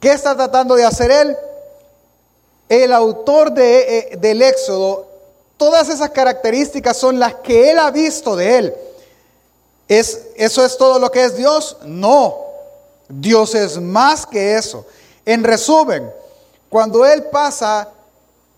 ¿Qué 0.00 0.12
está 0.12 0.34
tratando 0.34 0.74
de 0.74 0.84
hacer 0.84 1.10
él? 1.10 1.36
El 2.68 2.92
autor 2.92 3.52
de, 3.52 3.98
eh, 3.98 4.16
del 4.16 4.42
Éxodo 4.42 5.06
Todas 5.56 5.88
esas 5.88 6.10
características 6.10 6.96
son 6.96 7.18
las 7.18 7.36
que 7.36 7.70
Él 7.70 7.78
ha 7.78 7.90
visto 7.90 8.36
de 8.36 8.58
Él. 8.58 8.74
¿Es, 9.88 10.20
¿Eso 10.36 10.64
es 10.64 10.76
todo 10.76 10.98
lo 10.98 11.10
que 11.10 11.24
es 11.24 11.36
Dios? 11.36 11.78
No. 11.84 12.44
Dios 13.08 13.54
es 13.54 13.80
más 13.80 14.26
que 14.26 14.56
eso. 14.56 14.84
En 15.24 15.44
resumen, 15.44 16.12
cuando 16.68 17.06
Él 17.06 17.24
pasa, 17.24 17.88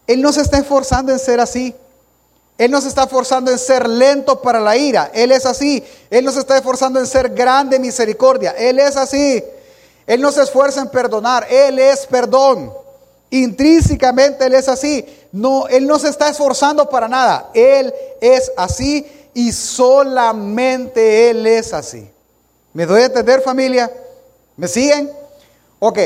Él 0.07 0.21
no 0.21 0.33
se 0.33 0.41
está 0.41 0.59
esforzando 0.59 1.13
en 1.13 1.19
ser 1.19 1.39
así. 1.39 1.75
Él 2.57 2.73
no 2.73 2.81
se 2.81 2.89
está 2.89 3.05
esforzando 3.05 3.53
en 3.53 3.59
ser 3.59 3.89
lento 3.89 4.43
para 4.43 4.59
la 4.59 4.77
ira. 4.77 5.13
Él 5.15 5.31
es 5.31 5.47
así. 5.47 5.85
Él 6.11 6.25
no 6.25 6.33
se 6.33 6.41
está 6.41 6.57
esforzando 6.57 6.99
en 6.99 7.07
ser 7.07 7.29
grande 7.29 7.79
misericordia. 7.79 8.51
Él 8.59 8.81
es 8.81 8.97
así. 8.97 9.45
Él 10.05 10.21
no 10.21 10.33
se 10.33 10.43
esfuerza 10.43 10.81
en 10.81 10.89
perdonar. 10.89 11.47
Él 11.49 11.79
es 11.79 12.05
perdón. 12.07 12.73
Intrínsecamente 13.31 14.47
Él 14.47 14.55
es 14.55 14.69
así. 14.69 15.05
No, 15.33 15.69
Él 15.69 15.87
no 15.87 15.99
se 15.99 16.09
está 16.09 16.29
esforzando 16.29 16.89
para 16.89 17.09
nada. 17.09 17.51
Él 17.55 17.93
es 18.21 18.51
así 18.57 19.07
y 19.35 19.53
solamente 19.53 21.31
Él 21.31 21.47
es 21.47 21.73
así. 21.73 22.11
¿Me 22.73 22.87
doy 22.87 23.03
a 23.03 23.07
entender 23.07 23.43
familia? 23.43 23.91
¿Me 24.57 24.69
siguen? 24.69 25.11
Ok. 25.79 25.99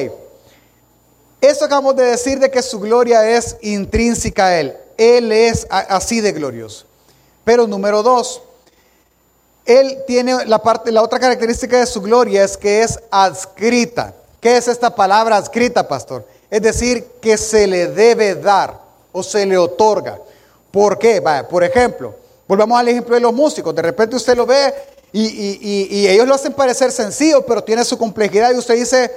Eso 1.40 1.64
acabamos 1.64 1.96
de 1.96 2.04
decir 2.04 2.38
de 2.38 2.50
que 2.50 2.62
su 2.62 2.78
gloria 2.78 3.28
es 3.28 3.56
intrínseca 3.62 4.46
a 4.46 4.60
Él. 4.60 4.76
Él 4.96 5.32
es 5.32 5.66
así 5.70 6.20
de 6.20 6.32
glorioso. 6.32 6.86
Pero 7.44 7.66
número 7.66 8.02
dos, 8.02 8.42
Él 9.64 9.98
tiene 10.06 10.44
la 10.46 10.62
parte, 10.62 10.92
la 10.92 11.02
otra 11.02 11.18
característica 11.18 11.78
de 11.78 11.86
su 11.86 12.00
gloria 12.00 12.44
es 12.44 12.56
que 12.56 12.82
es 12.82 13.00
adscrita. 13.10 14.14
¿Qué 14.40 14.56
es 14.56 14.68
esta 14.68 14.94
palabra 14.94 15.36
adscrita, 15.36 15.86
pastor? 15.88 16.26
Es 16.52 16.61
decir, 16.61 17.12
que 17.23 17.38
se 17.38 17.66
le 17.66 17.87
debe 17.87 18.35
dar 18.35 18.78
o 19.11 19.23
se 19.23 19.47
le 19.47 19.56
otorga. 19.56 20.21
¿Por 20.71 20.99
qué? 20.99 21.23
por 21.49 21.64
ejemplo, 21.64 22.14
volvamos 22.47 22.78
al 22.78 22.88
ejemplo 22.88 23.14
de 23.14 23.23
los 23.23 23.32
músicos. 23.32 23.75
De 23.75 23.80
repente 23.80 24.16
usted 24.16 24.37
lo 24.37 24.44
ve 24.44 24.75
y, 25.12 26.06
ellos 26.06 26.28
lo 26.28 26.35
hacen 26.35 26.52
parecer 26.52 26.92
sencillo, 26.92 27.47
pero 27.47 27.64
tiene 27.64 27.82
su 27.87 27.97
complejidad 27.97 28.52
y 28.52 28.59
usted 28.59 28.75
dice, 28.75 29.11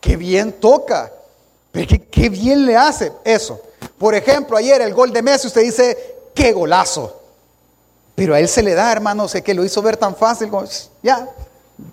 qué 0.00 0.16
bien 0.16 0.54
toca, 0.54 1.12
pero 1.70 1.86
qué, 1.86 2.02
qué 2.02 2.28
bien 2.28 2.66
le 2.66 2.76
hace 2.76 3.12
eso. 3.22 3.60
Por 3.96 4.16
ejemplo, 4.16 4.56
ayer 4.56 4.82
el 4.82 4.92
gol 4.92 5.12
de 5.12 5.22
Messi, 5.22 5.46
usted 5.46 5.62
dice, 5.62 6.16
qué 6.34 6.50
golazo. 6.50 7.16
Pero 8.16 8.34
a 8.34 8.40
él 8.40 8.48
se 8.48 8.60
le 8.60 8.74
da, 8.74 8.90
hermano, 8.90 9.28
sé 9.28 9.40
que 9.42 9.54
lo 9.54 9.62
hizo 9.62 9.82
ver 9.82 9.96
tan 9.96 10.16
fácil, 10.16 10.48
como, 10.48 10.64
ya, 11.00 11.28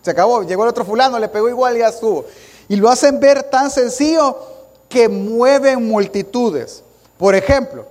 se 0.01 0.09
acabó, 0.09 0.41
llegó 0.41 0.63
el 0.63 0.69
otro 0.69 0.83
fulano, 0.83 1.19
le 1.19 1.27
pegó 1.27 1.47
igual 1.47 1.75
y 1.75 1.79
ya 1.81 1.89
estuvo. 1.89 2.25
Y 2.67 2.75
lo 2.75 2.89
hacen 2.89 3.19
ver 3.19 3.43
tan 3.43 3.69
sencillo 3.69 4.57
que 4.89 5.07
mueven 5.07 5.87
multitudes. 5.87 6.83
Por 7.17 7.35
ejemplo, 7.35 7.85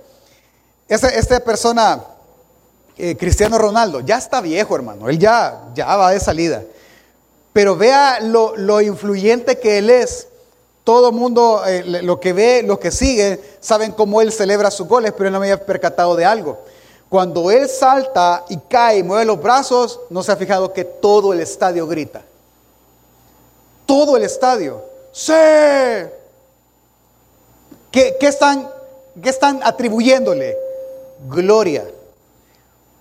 esta, 0.87 1.39
persona, 1.39 2.03
eh, 2.97 3.15
Cristiano 3.15 3.57
Ronaldo, 3.57 4.01
ya 4.01 4.17
está 4.17 4.41
viejo, 4.41 4.75
hermano, 4.75 5.09
él 5.09 5.17
ya, 5.17 5.69
ya 5.73 5.95
va 5.95 6.11
de 6.11 6.19
salida. 6.19 6.63
Pero 7.53 7.75
vea 7.75 8.19
lo, 8.19 8.55
lo 8.55 8.81
influyente 8.81 9.57
que 9.57 9.79
él 9.79 9.89
es 9.89 10.27
todo 10.83 11.11
mundo, 11.11 11.61
eh, 11.67 11.83
lo 12.01 12.19
que 12.19 12.33
ve, 12.33 12.63
lo 12.63 12.79
que 12.79 12.89
sigue, 12.89 13.39
saben 13.59 13.91
cómo 13.91 14.21
él 14.21 14.31
celebra 14.31 14.71
sus 14.71 14.87
goles, 14.87 15.13
pero 15.15 15.27
él 15.27 15.33
no 15.33 15.39
me 15.39 15.51
había 15.51 15.63
percatado 15.63 16.15
de 16.15 16.25
algo. 16.25 16.57
Cuando 17.09 17.51
él 17.51 17.69
salta 17.69 18.43
y 18.49 18.57
cae 18.57 18.97
y 18.97 19.03
mueve 19.03 19.25
los 19.25 19.39
brazos, 19.39 19.99
no 20.09 20.23
se 20.23 20.31
ha 20.31 20.35
fijado 20.35 20.73
que 20.73 20.85
todo 20.85 21.31
el 21.31 21.41
estadio 21.41 21.85
grita. 21.85 22.23
Todo 23.85 24.17
el 24.17 24.23
estadio. 24.23 24.83
¡Sí! 25.11 25.33
¿Qué, 27.91 28.17
están, 28.21 28.69
qué 29.21 29.29
están 29.29 29.61
atribuyéndole? 29.63 30.57
Gloria. 31.27 31.85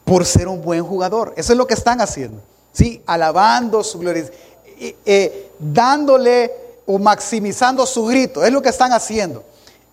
Por 0.05 0.25
ser 0.25 0.49
un 0.49 0.63
buen 0.63 0.83
jugador. 0.83 1.35
Eso 1.37 1.53
es 1.53 1.59
lo 1.59 1.67
que 1.67 1.75
están 1.75 2.01
haciendo. 2.01 2.41
¿Sí? 2.73 3.03
Alabando 3.07 3.85
su 3.85 3.99
gloria. 3.99 4.25
Eh, 4.81 5.51
dándole 5.59 6.53
o 6.87 6.99
maximizando 6.99 7.87
su 7.87 8.07
grito. 8.07 8.45
Es 8.45 8.53
lo 8.53 8.63
que 8.63 8.71
están 8.71 8.93
haciendo. 8.93 9.45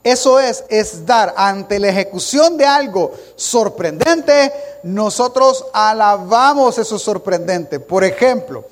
Eso 0.05 0.39
es, 0.39 0.63
es 0.69 1.03
dar 1.03 1.33
ante 1.35 1.79
la 1.79 1.89
ejecución 1.89 2.57
de 2.57 2.65
algo 2.67 3.11
sorprendente, 3.35 4.53
nosotros 4.83 5.65
alabamos 5.73 6.77
eso 6.77 6.99
sorprendente. 6.99 7.79
Por 7.79 8.03
ejemplo, 8.03 8.65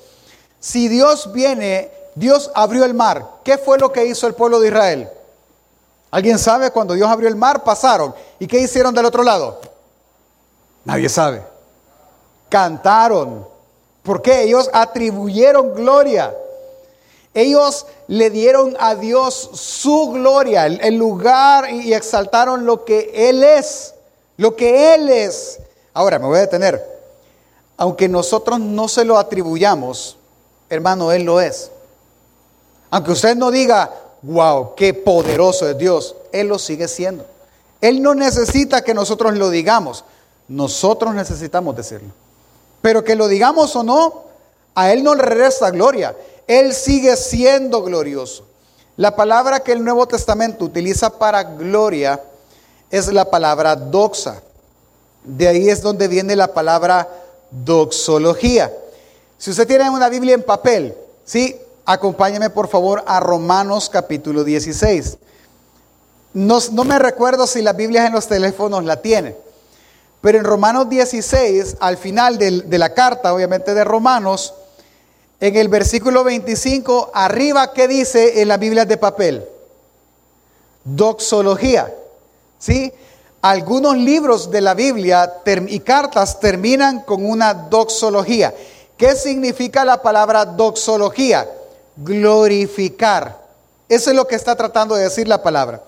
si 0.60 0.86
Dios 0.86 1.32
viene, 1.32 1.90
Dios 2.14 2.52
abrió 2.54 2.84
el 2.84 2.94
mar. 2.94 3.26
¿Qué 3.42 3.58
fue 3.58 3.80
lo 3.80 3.90
que 3.90 4.06
hizo 4.06 4.28
el 4.28 4.34
pueblo 4.34 4.60
de 4.60 4.68
Israel? 4.68 5.08
¿Alguien 6.14 6.38
sabe? 6.38 6.70
Cuando 6.70 6.94
Dios 6.94 7.10
abrió 7.10 7.28
el 7.28 7.34
mar, 7.34 7.64
pasaron. 7.64 8.14
¿Y 8.38 8.46
qué 8.46 8.60
hicieron 8.60 8.94
del 8.94 9.04
otro 9.04 9.24
lado? 9.24 9.60
Nadie 10.84 11.08
sabe. 11.08 11.42
Cantaron. 12.48 13.44
¿Por 14.04 14.22
qué? 14.22 14.42
Ellos 14.42 14.70
atribuyeron 14.72 15.74
gloria. 15.74 16.32
Ellos 17.34 17.86
le 18.06 18.30
dieron 18.30 18.76
a 18.78 18.94
Dios 18.94 19.50
su 19.54 20.12
gloria, 20.12 20.66
el 20.66 20.94
lugar 20.94 21.68
y 21.72 21.92
exaltaron 21.92 22.64
lo 22.64 22.84
que 22.84 23.10
Él 23.28 23.42
es, 23.42 23.96
lo 24.36 24.54
que 24.54 24.94
Él 24.94 25.08
es. 25.08 25.58
Ahora 25.94 26.20
me 26.20 26.26
voy 26.26 26.38
a 26.38 26.42
detener. 26.42 26.80
Aunque 27.76 28.08
nosotros 28.08 28.60
no 28.60 28.86
se 28.86 29.04
lo 29.04 29.18
atribuyamos, 29.18 30.16
hermano, 30.70 31.10
Él 31.10 31.24
lo 31.24 31.40
es. 31.40 31.72
Aunque 32.88 33.10
usted 33.10 33.34
no 33.34 33.50
diga, 33.50 33.90
wow, 34.24 34.74
qué 34.74 34.94
poderoso 34.94 35.68
es 35.68 35.76
Dios, 35.78 36.16
Él 36.32 36.48
lo 36.48 36.58
sigue 36.58 36.88
siendo. 36.88 37.26
Él 37.80 38.02
no 38.02 38.14
necesita 38.14 38.82
que 38.82 38.94
nosotros 38.94 39.36
lo 39.36 39.50
digamos, 39.50 40.04
nosotros 40.48 41.14
necesitamos 41.14 41.76
decirlo. 41.76 42.08
Pero 42.80 43.04
que 43.04 43.14
lo 43.14 43.28
digamos 43.28 43.76
o 43.76 43.82
no, 43.82 44.24
a 44.74 44.92
Él 44.92 45.04
no 45.04 45.14
le 45.14 45.22
resta 45.22 45.70
gloria. 45.70 46.16
Él 46.46 46.72
sigue 46.72 47.16
siendo 47.16 47.82
glorioso. 47.82 48.44
La 48.96 49.16
palabra 49.16 49.60
que 49.60 49.72
el 49.72 49.84
Nuevo 49.84 50.06
Testamento 50.06 50.64
utiliza 50.64 51.18
para 51.18 51.42
gloria 51.42 52.22
es 52.90 53.12
la 53.12 53.30
palabra 53.30 53.74
doxa. 53.76 54.42
De 55.24 55.48
ahí 55.48 55.68
es 55.68 55.82
donde 55.82 56.08
viene 56.08 56.36
la 56.36 56.52
palabra 56.52 57.08
doxología. 57.50 58.72
Si 59.38 59.50
usted 59.50 59.66
tiene 59.66 59.90
una 59.90 60.08
Biblia 60.08 60.34
en 60.34 60.42
papel, 60.42 60.94
sí, 61.24 61.56
acompáñeme 61.84 62.50
por 62.50 62.68
favor 62.68 63.04
a 63.06 63.20
Romanos 63.20 63.90
capítulo 63.90 64.44
16. 64.44 65.18
No, 66.34 66.60
me 66.84 66.98
recuerdo 66.98 67.46
si 67.46 67.62
las 67.62 67.76
Biblias 67.76 68.06
en 68.06 68.12
los 68.12 68.26
teléfonos 68.26 68.84
la 68.84 69.00
tienen, 69.00 69.36
pero 70.20 70.38
en 70.38 70.44
Romanos 70.44 70.88
16, 70.88 71.76
al 71.80 71.96
final 71.96 72.38
de 72.38 72.78
la 72.78 72.92
carta, 72.92 73.32
obviamente 73.32 73.74
de 73.74 73.84
Romanos, 73.84 74.54
en 75.40 75.56
el 75.56 75.68
versículo 75.68 76.24
25, 76.24 77.10
arriba, 77.12 77.72
¿qué 77.72 77.86
dice 77.86 78.40
en 78.40 78.48
la 78.48 78.56
Biblia 78.56 78.84
de 78.84 78.96
papel? 78.96 79.46
Doxología. 80.84 81.92
¿Sí? 82.58 82.92
Algunos 83.42 83.96
libros 83.96 84.50
de 84.50 84.62
la 84.62 84.72
Biblia 84.74 85.34
y 85.68 85.80
cartas 85.80 86.40
terminan 86.40 87.00
con 87.00 87.26
una 87.26 87.52
doxología. 87.52 88.54
¿Qué 88.96 89.14
significa 89.16 89.84
la 89.84 90.00
palabra 90.00 90.46
doxología? 90.46 91.46
Glorificar. 91.96 93.44
Eso 93.88 94.10
es 94.10 94.16
lo 94.16 94.26
que 94.26 94.34
está 94.34 94.56
tratando 94.56 94.94
de 94.94 95.04
decir 95.04 95.28
la 95.28 95.42
palabra. 95.42 95.82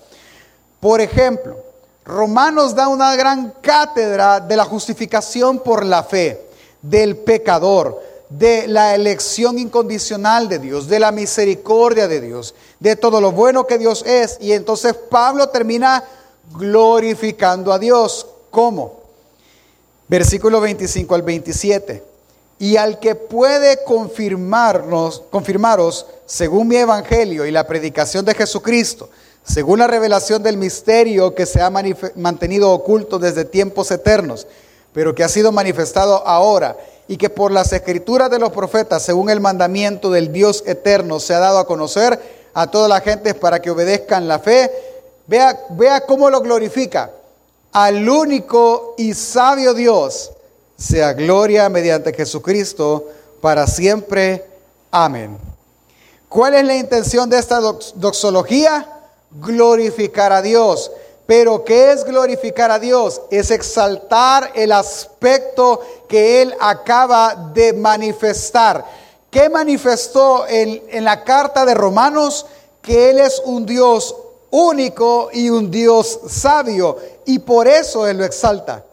Por 0.81 1.01
ejemplo, 1.01 1.57
Romanos 2.05 2.75
da 2.75 2.89
una 2.89 3.17
gran 3.17 3.53
cátedra 3.61 4.39
de 4.39 4.57
la 4.57 4.65
justificación 4.65 5.59
por 5.59 5.85
la 5.85 6.05
fe, 6.05 6.47
del 6.81 7.17
pecador, 7.17 8.01
de 8.29 8.69
la 8.69 8.95
elección 8.95 9.59
incondicional 9.59 10.49
de 10.49 10.59
Dios, 10.59 10.89
de 10.89 11.01
la 11.01 11.13
misericordia 11.13 12.07
de 12.07 12.21
Dios, 12.21 12.55
de 12.81 12.97
todo 12.97 13.21
lo 13.21 13.33
bueno 13.33 13.67
que 13.67 13.79
Dios 13.79 14.05
es. 14.07 14.39
Y 14.41 14.53
entonces 14.53 14.95
Pablo 14.95 15.49
termina 15.49 16.05
glorificando 16.53 17.73
a 17.73 17.79
Dios. 17.79 18.27
¿Cómo? 18.51 19.01
Versículo 20.09 20.61
25 20.61 21.15
al 21.15 21.23
27. 21.23 22.16
Y 22.59 22.77
al 22.77 22.99
que 23.01 23.15
puede 23.15 23.85
confirmarnos, 23.85 25.23
confirmaros, 25.31 26.07
según 26.25 26.69
mi 26.69 26.77
evangelio 26.77 27.45
y 27.45 27.51
la 27.51 27.67
predicación 27.67 28.25
de 28.25 28.35
Jesucristo, 28.35 29.11
según 29.45 29.79
la 29.79 29.87
revelación 29.87 30.43
del 30.43 30.57
misterio 30.57 31.35
que 31.35 31.47
se 31.47 31.61
ha 31.61 31.71
mantenido 31.71 32.71
oculto 32.73 33.19
desde 33.19 33.45
tiempos 33.45 33.91
eternos, 33.91 34.47
pero 34.93 35.15
que 35.15 35.23
ha 35.23 35.29
sido 35.29 35.53
manifestado 35.53 36.27
ahora 36.27 36.77
y 37.09 37.17
que 37.17 37.31
por 37.31 37.53
las 37.53 37.73
escrituras 37.73 38.31
de 38.31 38.39
los 38.39 38.51
profetas, 38.51 39.03
según 39.03 39.31
el 39.31 39.41
mandamiento 39.41 40.11
del 40.11 40.33
Dios 40.33 40.65
eterno, 40.67 41.21
se 41.21 41.35
ha 41.35 41.39
dado 41.39 41.59
a 41.59 41.67
conocer 41.67 42.19
a 42.55 42.71
toda 42.71 42.89
la 42.89 43.01
gente 43.01 43.35
para 43.35 43.61
que 43.61 43.71
obedezcan 43.71 44.27
la 44.27 44.39
fe. 44.39 44.71
Vea, 45.27 45.61
vea 45.71 46.01
cómo 46.01 46.31
lo 46.31 46.41
glorifica. 46.41 47.11
Al 47.73 48.09
único 48.09 48.95
y 48.97 49.15
sabio 49.15 49.75
Dios 49.75 50.33
sea 50.77 51.13
gloria 51.13 51.69
mediante 51.69 52.13
Jesucristo 52.13 53.09
para 53.41 53.67
siempre. 53.67 54.45
Amén. 54.91 55.39
¿Cuál 56.29 56.55
es 56.55 56.65
la 56.65 56.77
intención 56.77 57.31
de 57.31 57.39
esta 57.39 57.61
doxología? 57.61 58.87
Glorificar 59.31 60.33
a 60.33 60.43
Dios. 60.43 60.91
Pero 61.27 61.65
¿qué 61.65 61.93
es 61.93 62.05
glorificar 62.05 62.71
a 62.71 62.79
Dios? 62.79 63.21
Es 63.31 63.51
exaltar 63.51 64.53
el 64.55 64.71
aspecto 64.71 65.81
que 66.09 66.43
Él 66.43 66.55
acaba 66.61 67.51
de 67.53 67.73
manifestar. 67.73 68.85
¿Qué 69.31 69.49
manifestó 69.49 70.47
en, 70.47 70.83
en 70.89 71.05
la 71.05 71.25
carta 71.25 71.65
de 71.65 71.75
Romanos? 71.75 72.47
Que 72.81 73.11
Él 73.11 73.19
es 73.19 73.43
un 73.45 73.67
Dios 73.67 74.15
único 74.51 75.31
y 75.33 75.51
un 75.51 75.71
Dios 75.71 76.21
sabio. 76.29 76.97
Y 77.25 77.41
por 77.41 77.67
eso 77.67 78.07
Él 78.07 78.19
lo 78.19 78.25
exalta. 78.25 78.86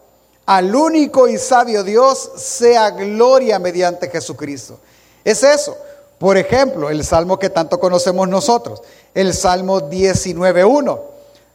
Al 0.45 0.75
único 0.75 1.27
y 1.27 1.37
sabio 1.37 1.83
Dios 1.83 2.31
sea 2.35 2.89
gloria 2.91 3.59
mediante 3.59 4.09
Jesucristo. 4.09 4.79
Es 5.23 5.43
eso. 5.43 5.77
Por 6.19 6.37
ejemplo, 6.37 6.89
el 6.89 7.03
salmo 7.03 7.39
que 7.39 7.49
tanto 7.49 7.79
conocemos 7.79 8.27
nosotros, 8.27 8.81
el 9.13 9.33
Salmo 9.33 9.81
19.1. 9.89 10.99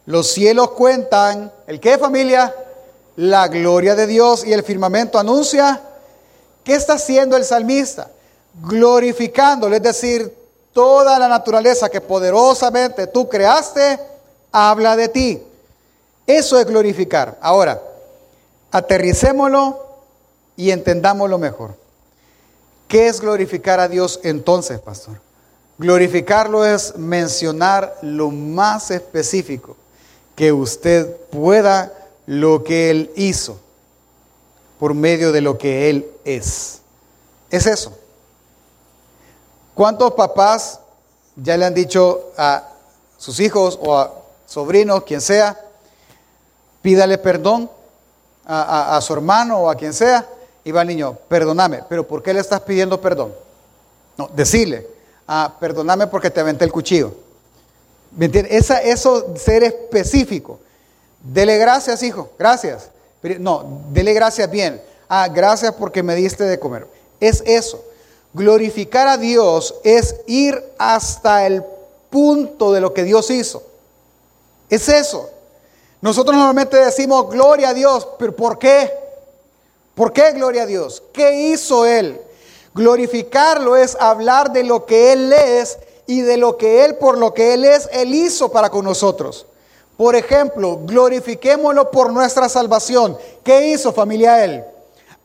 Los 0.05 0.27
cielos 0.27 0.71
cuentan, 0.71 1.51
¿el 1.65 1.79
qué 1.79 1.97
familia? 1.97 2.53
La 3.15 3.47
gloria 3.47 3.95
de 3.95 4.07
Dios 4.07 4.45
y 4.45 4.53
el 4.53 4.63
firmamento 4.63 5.17
anuncia. 5.17 5.81
¿Qué 6.63 6.75
está 6.75 6.93
haciendo 6.93 7.35
el 7.35 7.45
salmista? 7.45 8.09
Glorificándolo, 8.63 9.75
es 9.75 9.81
decir, 9.81 10.35
toda 10.73 11.17
la 11.17 11.27
naturaleza 11.27 11.89
que 11.89 12.01
poderosamente 12.01 13.07
tú 13.07 13.27
creaste, 13.27 13.99
habla 14.51 14.95
de 14.95 15.09
ti. 15.09 15.43
Eso 16.27 16.59
es 16.59 16.65
glorificar. 16.65 17.37
Ahora, 17.41 17.81
aterricémoslo 18.71 19.85
y 20.55 20.71
entendámoslo 20.71 21.37
mejor. 21.37 21.75
¿Qué 22.87 23.07
es 23.07 23.21
glorificar 23.21 23.79
a 23.79 23.87
Dios 23.87 24.19
entonces, 24.23 24.79
pastor? 24.79 25.21
Glorificarlo 25.77 26.65
es 26.65 26.97
mencionar 26.97 27.97
lo 28.01 28.31
más 28.31 28.91
específico 28.91 29.77
que 30.35 30.51
usted 30.51 31.15
pueda 31.31 31.93
lo 32.25 32.63
que 32.63 32.89
Él 32.89 33.11
hizo 33.15 33.59
por 34.79 34.93
medio 34.93 35.31
de 35.31 35.41
lo 35.41 35.57
que 35.57 35.89
Él 35.89 36.07
es. 36.25 36.81
Es 37.49 37.65
eso. 37.65 37.97
¿Cuántos 39.75 40.13
papás 40.13 40.79
ya 41.35 41.57
le 41.57 41.65
han 41.65 41.73
dicho 41.73 42.31
a 42.37 42.67
sus 43.17 43.39
hijos 43.39 43.77
o 43.81 43.97
a 43.97 44.13
sobrinos, 44.45 45.03
quien 45.03 45.21
sea, 45.21 45.59
pídale 46.81 47.17
perdón 47.17 47.69
a, 48.49 48.99
su 49.01 49.13
hermano 49.13 49.59
o 49.59 49.69
a 49.69 49.75
quien 49.75 49.93
sea? 49.93 50.27
Y 50.63 50.71
va 50.71 50.81
el 50.81 50.87
niño, 50.87 51.17
perdóname, 51.27 51.83
pero 51.87 52.07
¿por 52.07 52.23
qué 52.23 52.33
le 52.33 52.39
estás 52.39 52.61
pidiendo 52.61 52.99
perdón? 52.99 53.33
No, 54.17 54.29
decirle, 54.33 54.87
ah, 55.27 55.55
perdóname 55.59 56.07
porque 56.07 56.29
te 56.29 56.39
aventé 56.39 56.65
el 56.65 56.71
cuchillo. 56.71 57.13
¿Me 58.15 58.25
entiendes? 58.25 58.53
Esa, 58.53 58.81
eso, 58.81 59.35
ser 59.37 59.63
específico. 59.63 60.59
Dele 61.21 61.57
gracias, 61.57 62.01
hijo, 62.01 62.31
gracias. 62.37 62.89
No, 63.39 63.83
dele 63.91 64.13
gracias 64.13 64.49
bien. 64.49 64.81
Ah, 65.07 65.27
gracias 65.27 65.73
porque 65.73 66.01
me 66.01 66.15
diste 66.15 66.43
de 66.43 66.59
comer. 66.59 66.87
Es 67.19 67.43
eso. 67.45 67.83
Glorificar 68.33 69.07
a 69.07 69.17
Dios 69.17 69.75
es 69.83 70.15
ir 70.27 70.63
hasta 70.77 71.45
el 71.45 71.63
punto 72.09 72.73
de 72.73 72.81
lo 72.81 72.93
que 72.93 73.03
Dios 73.03 73.29
hizo. 73.29 73.63
Es 74.69 74.89
eso. 74.89 75.29
Nosotros 76.01 76.35
normalmente 76.35 76.77
decimos 76.77 77.29
gloria 77.29 77.69
a 77.69 77.73
Dios, 77.73 78.07
pero 78.17 78.35
¿por 78.35 78.57
qué? 78.57 78.91
¿Por 79.95 80.13
qué 80.13 80.31
gloria 80.31 80.63
a 80.63 80.65
Dios? 80.65 81.03
¿Qué 81.11 81.49
hizo 81.49 81.85
Él? 81.85 82.21
Glorificarlo 82.73 83.75
es 83.75 83.97
hablar 83.99 84.53
de 84.53 84.63
lo 84.63 84.85
que 84.85 85.11
Él 85.11 85.33
es 85.33 85.77
y 86.07 86.21
de 86.21 86.37
lo 86.37 86.57
que 86.57 86.85
Él, 86.85 86.95
por 86.95 87.17
lo 87.17 87.33
que 87.33 87.53
Él 87.53 87.65
es, 87.65 87.89
Él 87.91 88.15
hizo 88.15 88.49
para 88.49 88.69
con 88.69 88.85
nosotros. 88.85 89.45
Por 89.97 90.15
ejemplo, 90.15 90.79
glorifiquémoslo 90.85 91.91
por 91.91 92.13
nuestra 92.13 92.47
salvación. 92.47 93.17
¿Qué 93.43 93.67
hizo 93.67 93.91
familia 93.91 94.45
Él? 94.45 94.63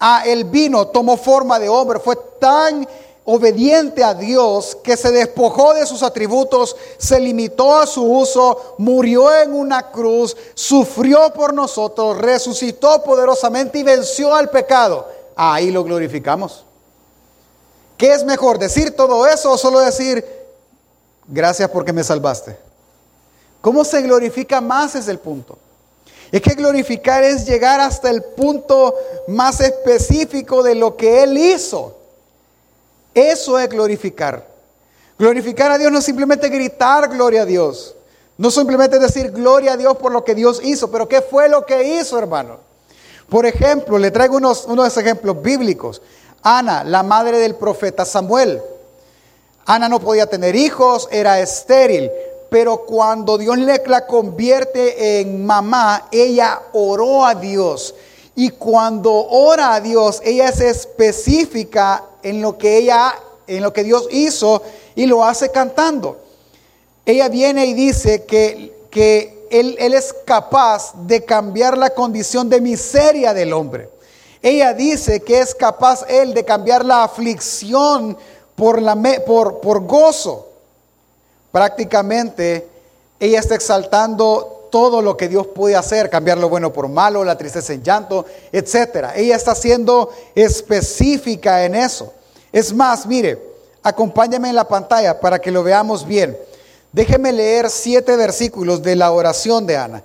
Ah, 0.00 0.24
Él 0.26 0.44
vino, 0.44 0.88
tomó 0.88 1.16
forma 1.16 1.60
de 1.60 1.68
hombre, 1.68 2.00
fue 2.00 2.16
tan 2.40 2.86
obediente 3.24 4.04
a 4.04 4.14
Dios 4.14 4.76
que 4.82 4.96
se 4.96 5.10
despojó 5.10 5.74
de 5.74 5.86
sus 5.86 6.02
atributos, 6.02 6.76
se 6.98 7.18
limitó 7.20 7.76
a 7.76 7.86
su 7.86 8.04
uso, 8.04 8.76
murió 8.78 9.34
en 9.34 9.52
una 9.52 9.90
cruz, 9.90 10.36
sufrió 10.54 11.32
por 11.32 11.54
nosotros, 11.54 12.18
resucitó 12.18 13.02
poderosamente 13.02 13.78
y 13.78 13.82
venció 13.82 14.34
al 14.34 14.50
pecado. 14.50 15.08
Ahí 15.36 15.70
lo 15.70 15.84
glorificamos. 15.84 16.64
¿Qué 17.96 18.12
es 18.12 18.24
mejor, 18.24 18.58
decir 18.58 18.94
todo 18.94 19.26
eso 19.26 19.52
o 19.52 19.58
solo 19.58 19.80
decir, 19.80 20.24
Gracias 21.26 21.70
porque 21.70 21.92
me 21.92 22.04
salvaste. 22.04 22.56
¿Cómo 23.60 23.84
se 23.84 24.02
glorifica 24.02 24.60
más 24.60 24.94
es 24.94 25.08
el 25.08 25.18
punto? 25.18 25.58
Es 26.30 26.42
que 26.42 26.54
glorificar 26.54 27.22
es 27.22 27.46
llegar 27.46 27.80
hasta 27.80 28.10
el 28.10 28.22
punto 28.22 28.94
más 29.28 29.60
específico 29.60 30.62
de 30.62 30.74
lo 30.74 30.96
que 30.96 31.22
Él 31.22 31.38
hizo. 31.38 31.96
Eso 33.14 33.58
es 33.58 33.68
glorificar. 33.68 34.46
Glorificar 35.18 35.70
a 35.70 35.78
Dios 35.78 35.92
no 35.92 35.98
es 35.98 36.04
simplemente 36.04 36.48
gritar 36.48 37.08
gloria 37.08 37.42
a 37.42 37.46
Dios. 37.46 37.94
No 38.36 38.50
simplemente 38.50 38.98
decir 38.98 39.30
gloria 39.30 39.74
a 39.74 39.76
Dios 39.76 39.96
por 39.96 40.10
lo 40.10 40.24
que 40.24 40.34
Dios 40.34 40.60
hizo, 40.64 40.90
pero 40.90 41.08
¿qué 41.08 41.22
fue 41.22 41.48
lo 41.48 41.64
que 41.64 42.00
hizo, 42.00 42.18
hermano? 42.18 42.58
Por 43.28 43.46
ejemplo, 43.46 43.96
le 43.96 44.10
traigo 44.10 44.36
unos, 44.36 44.64
unos 44.64 44.96
ejemplos 44.96 45.40
bíblicos. 45.40 46.02
Ana, 46.42 46.82
la 46.82 47.04
madre 47.04 47.38
del 47.38 47.54
profeta 47.54 48.04
Samuel. 48.04 48.60
Ana 49.66 49.88
no 49.88 50.00
podía 50.00 50.26
tener 50.26 50.56
hijos, 50.56 51.08
era 51.10 51.40
estéril, 51.40 52.10
pero 52.50 52.84
cuando 52.84 53.38
Dios 53.38 53.56
le 53.56 53.82
la 53.86 54.06
convierte 54.06 55.20
en 55.20 55.46
mamá, 55.46 56.08
ella 56.10 56.60
oró 56.72 57.24
a 57.24 57.34
Dios. 57.34 57.94
Y 58.34 58.50
cuando 58.50 59.12
ora 59.12 59.74
a 59.74 59.80
Dios, 59.80 60.20
ella 60.24 60.48
es 60.48 60.60
específica 60.60 62.04
en 62.24 62.42
lo 62.42 62.58
que 62.58 62.78
ella, 62.78 63.14
en 63.46 63.62
lo 63.62 63.72
que 63.72 63.84
Dios 63.84 64.08
hizo 64.10 64.62
y 64.96 65.06
lo 65.06 65.24
hace 65.24 65.50
cantando. 65.50 66.18
Ella 67.06 67.28
viene 67.28 67.66
y 67.66 67.74
dice 67.74 68.24
que, 68.24 68.72
que 68.90 69.46
él, 69.50 69.76
él 69.78 69.94
es 69.94 70.12
capaz 70.24 70.92
de 71.06 71.24
cambiar 71.24 71.78
la 71.78 71.90
condición 71.90 72.48
de 72.48 72.60
miseria 72.60 73.32
del 73.32 73.52
hombre. 73.52 73.90
Ella 74.42 74.74
dice 74.74 75.20
que 75.20 75.38
es 75.38 75.54
capaz 75.54 76.04
él 76.08 76.34
de 76.34 76.44
cambiar 76.44 76.84
la 76.84 77.04
aflicción 77.04 78.16
por, 78.54 78.80
la, 78.82 78.96
por, 79.24 79.60
por 79.60 79.86
gozo. 79.86 80.48
Prácticamente 81.52 82.68
ella 83.20 83.40
está 83.40 83.54
exaltando 83.54 84.53
todo 84.74 85.00
lo 85.02 85.16
que 85.16 85.28
Dios 85.28 85.46
puede 85.46 85.76
hacer, 85.76 86.10
cambiar 86.10 86.36
lo 86.36 86.48
bueno 86.48 86.72
por 86.72 86.88
malo, 86.88 87.22
la 87.22 87.38
tristeza 87.38 87.72
en 87.72 87.84
llanto, 87.84 88.26
etc. 88.50 89.10
Ella 89.14 89.36
está 89.36 89.54
siendo 89.54 90.10
específica 90.34 91.64
en 91.64 91.76
eso. 91.76 92.12
Es 92.50 92.74
más, 92.74 93.06
mire, 93.06 93.40
acompáñame 93.84 94.48
en 94.48 94.56
la 94.56 94.66
pantalla 94.66 95.20
para 95.20 95.38
que 95.38 95.52
lo 95.52 95.62
veamos 95.62 96.04
bien. 96.04 96.36
Déjeme 96.90 97.30
leer 97.30 97.70
siete 97.70 98.16
versículos 98.16 98.82
de 98.82 98.96
la 98.96 99.12
oración 99.12 99.64
de 99.64 99.76
Ana. 99.76 100.02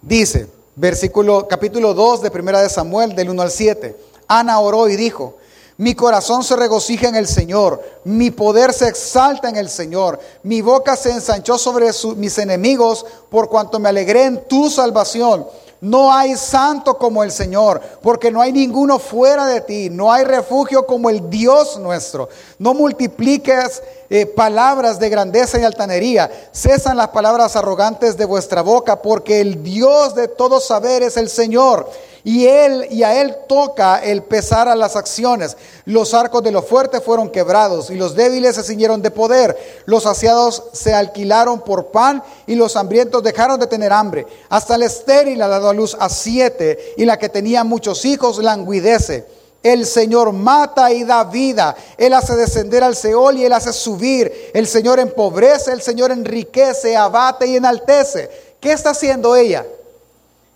Dice, 0.00 0.46
versículo, 0.76 1.48
capítulo 1.48 1.92
2 1.92 2.22
de 2.22 2.30
Primera 2.30 2.62
de 2.62 2.68
Samuel, 2.68 3.16
del 3.16 3.28
1 3.28 3.42
al 3.42 3.50
7. 3.50 3.96
Ana 4.28 4.60
oró 4.60 4.88
y 4.88 4.94
dijo, 4.94 5.34
mi 5.78 5.94
corazón 5.94 6.44
se 6.44 6.56
regocija 6.56 7.08
en 7.08 7.16
el 7.16 7.26
Señor, 7.26 7.82
mi 8.04 8.30
poder 8.30 8.72
se 8.72 8.88
exalta 8.88 9.48
en 9.48 9.56
el 9.56 9.68
Señor, 9.68 10.20
mi 10.42 10.60
boca 10.60 10.96
se 10.96 11.10
ensanchó 11.10 11.58
sobre 11.58 11.90
mis 12.16 12.38
enemigos 12.38 13.06
por 13.30 13.48
cuanto 13.48 13.78
me 13.78 13.88
alegré 13.88 14.24
en 14.24 14.44
tu 14.48 14.68
salvación. 14.70 15.46
No 15.82 16.14
hay 16.14 16.36
santo 16.36 16.96
como 16.96 17.24
el 17.24 17.32
Señor, 17.32 17.80
porque 18.02 18.30
no 18.30 18.40
hay 18.40 18.52
ninguno 18.52 19.00
fuera 19.00 19.46
de 19.46 19.62
ti. 19.62 19.90
No 19.90 20.12
hay 20.12 20.22
refugio 20.22 20.86
como 20.86 21.10
el 21.10 21.28
Dios 21.28 21.76
nuestro. 21.80 22.28
No 22.60 22.72
multipliques 22.72 23.82
eh, 24.08 24.26
palabras 24.26 25.00
de 25.00 25.08
grandeza 25.08 25.58
y 25.58 25.64
altanería. 25.64 26.30
Cesan 26.52 26.96
las 26.96 27.08
palabras 27.08 27.56
arrogantes 27.56 28.16
de 28.16 28.26
vuestra 28.26 28.62
boca, 28.62 29.02
porque 29.02 29.40
el 29.40 29.64
Dios 29.64 30.14
de 30.14 30.28
todo 30.28 30.60
saber 30.60 31.02
es 31.02 31.16
el 31.16 31.28
Señor 31.28 31.90
y 32.24 32.46
él 32.46 32.86
y 32.90 33.02
a 33.02 33.20
él 33.20 33.34
toca 33.48 33.98
el 33.98 34.22
pesar 34.22 34.68
a 34.68 34.76
las 34.76 34.94
acciones. 34.94 35.56
Los 35.84 36.14
arcos 36.14 36.42
de 36.42 36.52
los 36.52 36.64
fuertes 36.66 37.02
fueron 37.02 37.30
quebrados 37.30 37.90
y 37.90 37.96
los 37.96 38.14
débiles 38.14 38.54
se 38.54 38.62
ciñeron 38.62 39.02
de 39.02 39.10
poder. 39.10 39.56
Los 39.86 40.04
saciados 40.04 40.62
se 40.72 40.94
alquilaron 40.94 41.60
por 41.60 41.86
pan 41.86 42.22
y 42.46 42.54
los 42.54 42.76
hambrientos 42.76 43.22
dejaron 43.22 43.58
de 43.58 43.66
tener 43.66 43.92
hambre. 43.92 44.26
Hasta 44.48 44.76
el 44.76 44.84
estéril 44.84 45.42
ha 45.42 45.48
dado 45.48 45.68
a 45.68 45.74
luz 45.74 45.96
a 45.98 46.08
siete 46.08 46.94
y 46.96 47.04
la 47.04 47.18
que 47.18 47.28
tenía 47.28 47.64
muchos 47.64 48.04
hijos 48.04 48.38
languidece. 48.38 49.26
El 49.60 49.86
Señor 49.86 50.32
mata 50.32 50.92
y 50.92 51.04
da 51.04 51.24
vida. 51.24 51.76
Él 51.96 52.14
hace 52.14 52.34
descender 52.36 52.82
al 52.84 52.96
Seol 52.96 53.38
y 53.38 53.44
Él 53.44 53.52
hace 53.52 53.72
subir. 53.72 54.50
El 54.54 54.66
Señor 54.66 54.98
empobrece, 54.98 55.72
el 55.72 55.82
Señor 55.82 56.10
enriquece, 56.10 56.96
abate 56.96 57.46
y 57.46 57.56
enaltece. 57.56 58.28
¿Qué 58.60 58.72
está 58.72 58.90
haciendo 58.90 59.34
ella? 59.36 59.64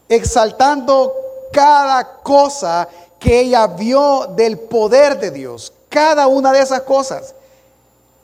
Exaltando 0.08 1.25
cada 1.52 2.18
cosa 2.22 2.88
que 3.18 3.40
ella 3.40 3.66
vio 3.66 4.26
del 4.36 4.58
poder 4.58 5.18
de 5.18 5.30
Dios. 5.30 5.72
Cada 5.88 6.26
una 6.26 6.52
de 6.52 6.60
esas 6.60 6.82
cosas. 6.82 7.34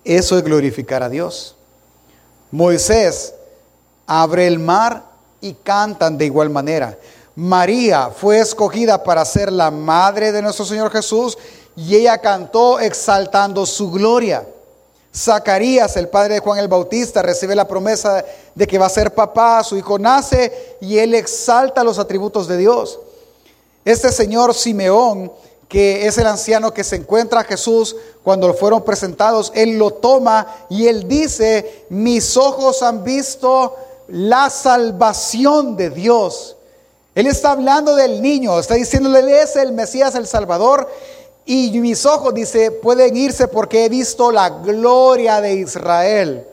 Eso 0.05 0.37
es 0.37 0.45
glorificar 0.45 1.03
a 1.03 1.09
Dios. 1.09 1.55
Moisés 2.51 3.35
abre 4.07 4.47
el 4.47 4.59
mar 4.59 5.05
y 5.41 5.55
cantan 5.55 6.19
de 6.19 6.27
igual 6.27 6.51
manera. 6.51 6.99
María 7.35 8.11
fue 8.11 8.41
escogida 8.41 9.03
para 9.03 9.25
ser 9.25 9.51
la 9.51 9.71
madre 9.71 10.33
de 10.33 10.43
nuestro 10.43 10.65
Señor 10.65 10.91
Jesús 10.91 11.39
y 11.75 11.97
ella 11.97 12.19
cantó 12.19 12.79
exaltando 12.79 13.65
su 13.65 13.91
gloria. 13.91 14.47
Zacarías, 15.15 15.97
el 15.97 16.09
padre 16.09 16.35
de 16.35 16.41
Juan 16.41 16.59
el 16.59 16.69
Bautista, 16.69 17.23
recibe 17.23 17.55
la 17.55 17.69
promesa 17.69 18.25
de 18.55 18.67
que 18.67 18.79
va 18.79 18.87
a 18.87 18.91
ser 18.91 19.15
papá, 19.15 19.63
su 19.63 19.77
hijo 19.77 19.99
nace 19.99 20.77
y 20.81 20.99
él 20.99 21.15
exalta 21.15 21.85
los 21.85 21.99
atributos 21.99 22.49
de 22.49 22.57
Dios. 22.57 22.99
Este 23.85 24.13
señor 24.13 24.55
Simeón, 24.55 25.33
que 25.69 26.07
es 26.07 26.19
el 26.19 26.27
anciano 26.27 26.75
que 26.75 26.85
se 26.85 26.97
encuentra 26.97 27.41
a 27.41 27.45
Jesús 27.45 27.97
cuando 28.23 28.53
fueron 28.55 28.85
presentados, 28.85 29.51
él 29.55 29.79
lo 29.79 29.93
toma 29.93 30.47
y 30.69 30.87
él 30.87 31.09
dice, 31.09 31.87
mis 31.89 32.37
ojos 32.37 32.83
han 32.83 33.03
visto 33.03 33.77
la 34.09 34.51
salvación 34.51 35.77
de 35.77 35.91
Dios. 35.91 36.57
Él 37.15 37.27
está 37.27 37.53
hablando 37.53 37.97
del 37.97 38.23
niño, 38.23 38.59
está 38.59 38.75
diciéndole, 38.75 39.21
él 39.21 39.29
es 39.29 39.57
el 39.57 39.73
Mesías, 39.73 40.15
el 40.15 40.27
Salvador, 40.27 40.89
y 41.45 41.79
mis 41.81 42.07
ojos, 42.07 42.33
dice, 42.35 42.71
pueden 42.71 43.17
irse 43.17 43.49
porque 43.49 43.85
he 43.85 43.89
visto 43.89 44.31
la 44.31 44.49
gloria 44.49 45.41
de 45.41 45.55
Israel. 45.55 46.47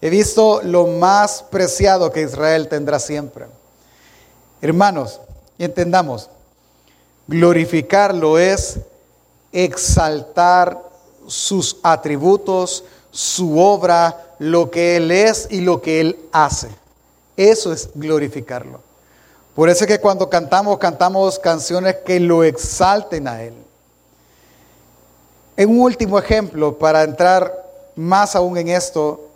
He 0.00 0.10
visto 0.10 0.60
lo 0.62 0.86
más 0.86 1.44
preciado 1.44 2.10
que 2.10 2.22
Israel 2.22 2.68
tendrá 2.68 2.98
siempre. 2.98 3.46
Hermanos, 4.60 5.20
entendamos, 5.58 6.28
glorificarlo 7.26 8.38
es 8.38 8.78
exaltar 9.52 10.82
sus 11.26 11.78
atributos, 11.82 12.84
su 13.10 13.58
obra, 13.58 14.34
lo 14.38 14.70
que 14.70 14.96
Él 14.96 15.10
es 15.10 15.48
y 15.50 15.60
lo 15.60 15.80
que 15.80 16.00
Él 16.00 16.18
hace. 16.32 16.68
Eso 17.36 17.72
es 17.72 17.90
glorificarlo. 17.94 18.80
Por 19.54 19.70
eso 19.70 19.84
es 19.84 19.88
que 19.88 20.00
cuando 20.00 20.28
cantamos, 20.28 20.78
cantamos 20.78 21.38
canciones 21.38 21.96
que 22.04 22.20
lo 22.20 22.44
exalten 22.44 23.26
a 23.26 23.42
Él. 23.42 23.54
En 25.56 25.70
un 25.70 25.80
último 25.80 26.18
ejemplo, 26.18 26.76
para 26.78 27.02
entrar 27.02 27.64
más 27.96 28.36
aún 28.36 28.58
en 28.58 28.68
esto 28.68 29.30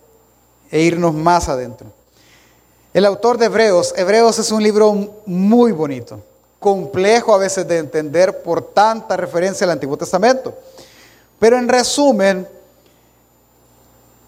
e 0.71 0.83
irnos 0.83 1.15
más 1.15 1.49
adentro. 1.49 1.89
El 2.93 3.07
autor 3.07 3.39
de 3.39 3.47
Hebreos, 3.47 3.95
Hebreos 3.97 4.39
es 4.39 4.53
un 4.53 4.63
libro 4.63 5.23
muy 5.25 5.73
bonito, 5.73 6.21
complejo 6.61 7.35
a 7.35 7.39
veces 7.39 7.67
de 7.67 7.79
entender 7.79 8.43
por 8.43 8.73
tanta 8.73 9.17
referencia 9.17 9.65
al 9.65 9.73
Antiguo 9.73 9.97
Testamento. 9.97 10.55
Pero 11.41 11.59
en 11.59 11.69
resumen, 11.69 12.47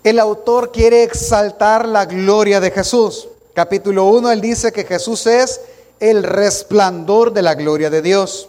el 0.02 0.18
autor 0.18 0.72
quiere 0.72 1.04
exaltar 1.04 1.86
la 1.86 2.06
gloria 2.06 2.58
de 2.58 2.72
Jesús. 2.72 3.28
Capítulo 3.54 4.06
1, 4.06 4.32
él 4.32 4.40
dice 4.40 4.72
que 4.72 4.84
Jesús 4.84 5.26
es 5.26 5.60
el 6.00 6.24
resplandor 6.24 7.32
de 7.32 7.42
la 7.42 7.54
gloria 7.54 7.90
de 7.90 8.02
Dios. 8.02 8.48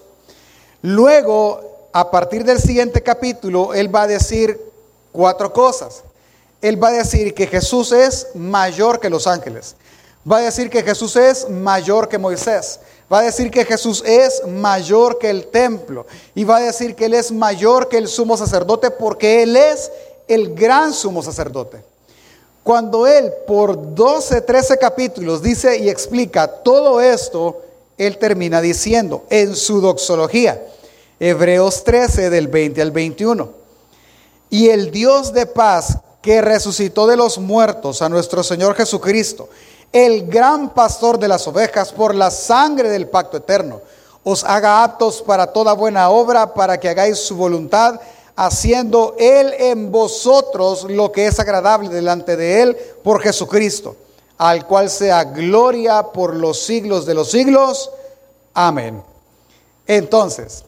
Luego, 0.81 1.89
a 1.91 2.09
partir 2.09 2.43
del 2.45 2.59
siguiente 2.59 3.03
capítulo, 3.03 3.73
él 3.73 3.93
va 3.93 4.03
a 4.03 4.07
decir 4.07 4.59
cuatro 5.11 5.51
cosas. 5.51 6.03
Él 6.61 6.81
va 6.81 6.87
a 6.87 6.93
decir 6.93 7.33
que 7.33 7.47
Jesús 7.47 7.91
es 7.91 8.29
mayor 8.33 9.01
que 9.01 9.09
los 9.09 9.27
ángeles. 9.27 9.75
Va 10.29 10.37
a 10.37 10.41
decir 10.41 10.69
que 10.69 10.81
Jesús 10.81 11.17
es 11.17 11.49
mayor 11.49 12.07
que 12.07 12.17
Moisés. 12.17 12.79
Va 13.13 13.19
a 13.19 13.23
decir 13.23 13.51
que 13.51 13.65
Jesús 13.65 14.03
es 14.05 14.41
mayor 14.47 15.19
que 15.19 15.29
el 15.29 15.47
templo. 15.47 16.07
Y 16.33 16.45
va 16.45 16.57
a 16.57 16.61
decir 16.61 16.95
que 16.95 17.05
Él 17.05 17.13
es 17.13 17.31
mayor 17.31 17.89
que 17.89 17.97
el 17.97 18.07
sumo 18.07 18.37
sacerdote 18.37 18.89
porque 18.89 19.43
Él 19.43 19.55
es 19.55 19.91
el 20.27 20.55
gran 20.55 20.93
sumo 20.93 21.21
sacerdote. 21.21 21.83
Cuando 22.63 23.05
él 23.05 23.31
por 23.45 23.93
12, 23.93 24.41
13 24.41 24.77
capítulos 24.77 25.43
dice 25.43 25.77
y 25.79 25.89
explica 25.89 26.47
todo 26.47 27.01
esto, 27.01 27.61
él 27.97 28.17
termina 28.17 28.61
diciendo 28.61 29.25
en 29.29 29.55
su 29.55 29.81
doxología, 29.81 30.65
Hebreos 31.19 31.83
13 31.83 32.29
del 32.29 32.47
20 32.47 32.81
al 32.81 32.91
21, 32.91 33.49
y 34.49 34.69
el 34.69 34.91
Dios 34.91 35.33
de 35.33 35.45
paz 35.45 35.97
que 36.21 36.41
resucitó 36.41 37.05
de 37.05 37.17
los 37.17 37.37
muertos 37.37 38.01
a 38.01 38.07
nuestro 38.07 38.43
Señor 38.43 38.75
Jesucristo, 38.75 39.49
el 39.93 40.27
gran 40.27 40.71
pastor 40.71 41.19
de 41.19 41.27
las 41.27 41.47
ovejas 41.47 41.93
por 41.93 42.13
la 42.15 42.31
sangre 42.31 42.89
del 42.89 43.07
pacto 43.07 43.37
eterno, 43.37 43.79
os 44.23 44.43
haga 44.43 44.83
aptos 44.83 45.21
para 45.21 45.47
toda 45.47 45.73
buena 45.73 46.09
obra, 46.09 46.53
para 46.53 46.79
que 46.79 46.89
hagáis 46.89 47.19
su 47.19 47.35
voluntad 47.35 47.99
haciendo 48.35 49.15
Él 49.19 49.53
en 49.59 49.91
vosotros 49.91 50.85
lo 50.89 51.11
que 51.11 51.27
es 51.27 51.39
agradable 51.39 51.89
delante 51.89 52.35
de 52.35 52.61
Él 52.61 52.77
por 53.03 53.21
Jesucristo, 53.21 53.95
al 54.37 54.65
cual 54.65 54.89
sea 54.89 55.23
gloria 55.25 56.03
por 56.03 56.35
los 56.35 56.59
siglos 56.59 57.05
de 57.05 57.13
los 57.13 57.29
siglos. 57.29 57.91
Amén. 58.53 59.03
Entonces, 59.85 60.63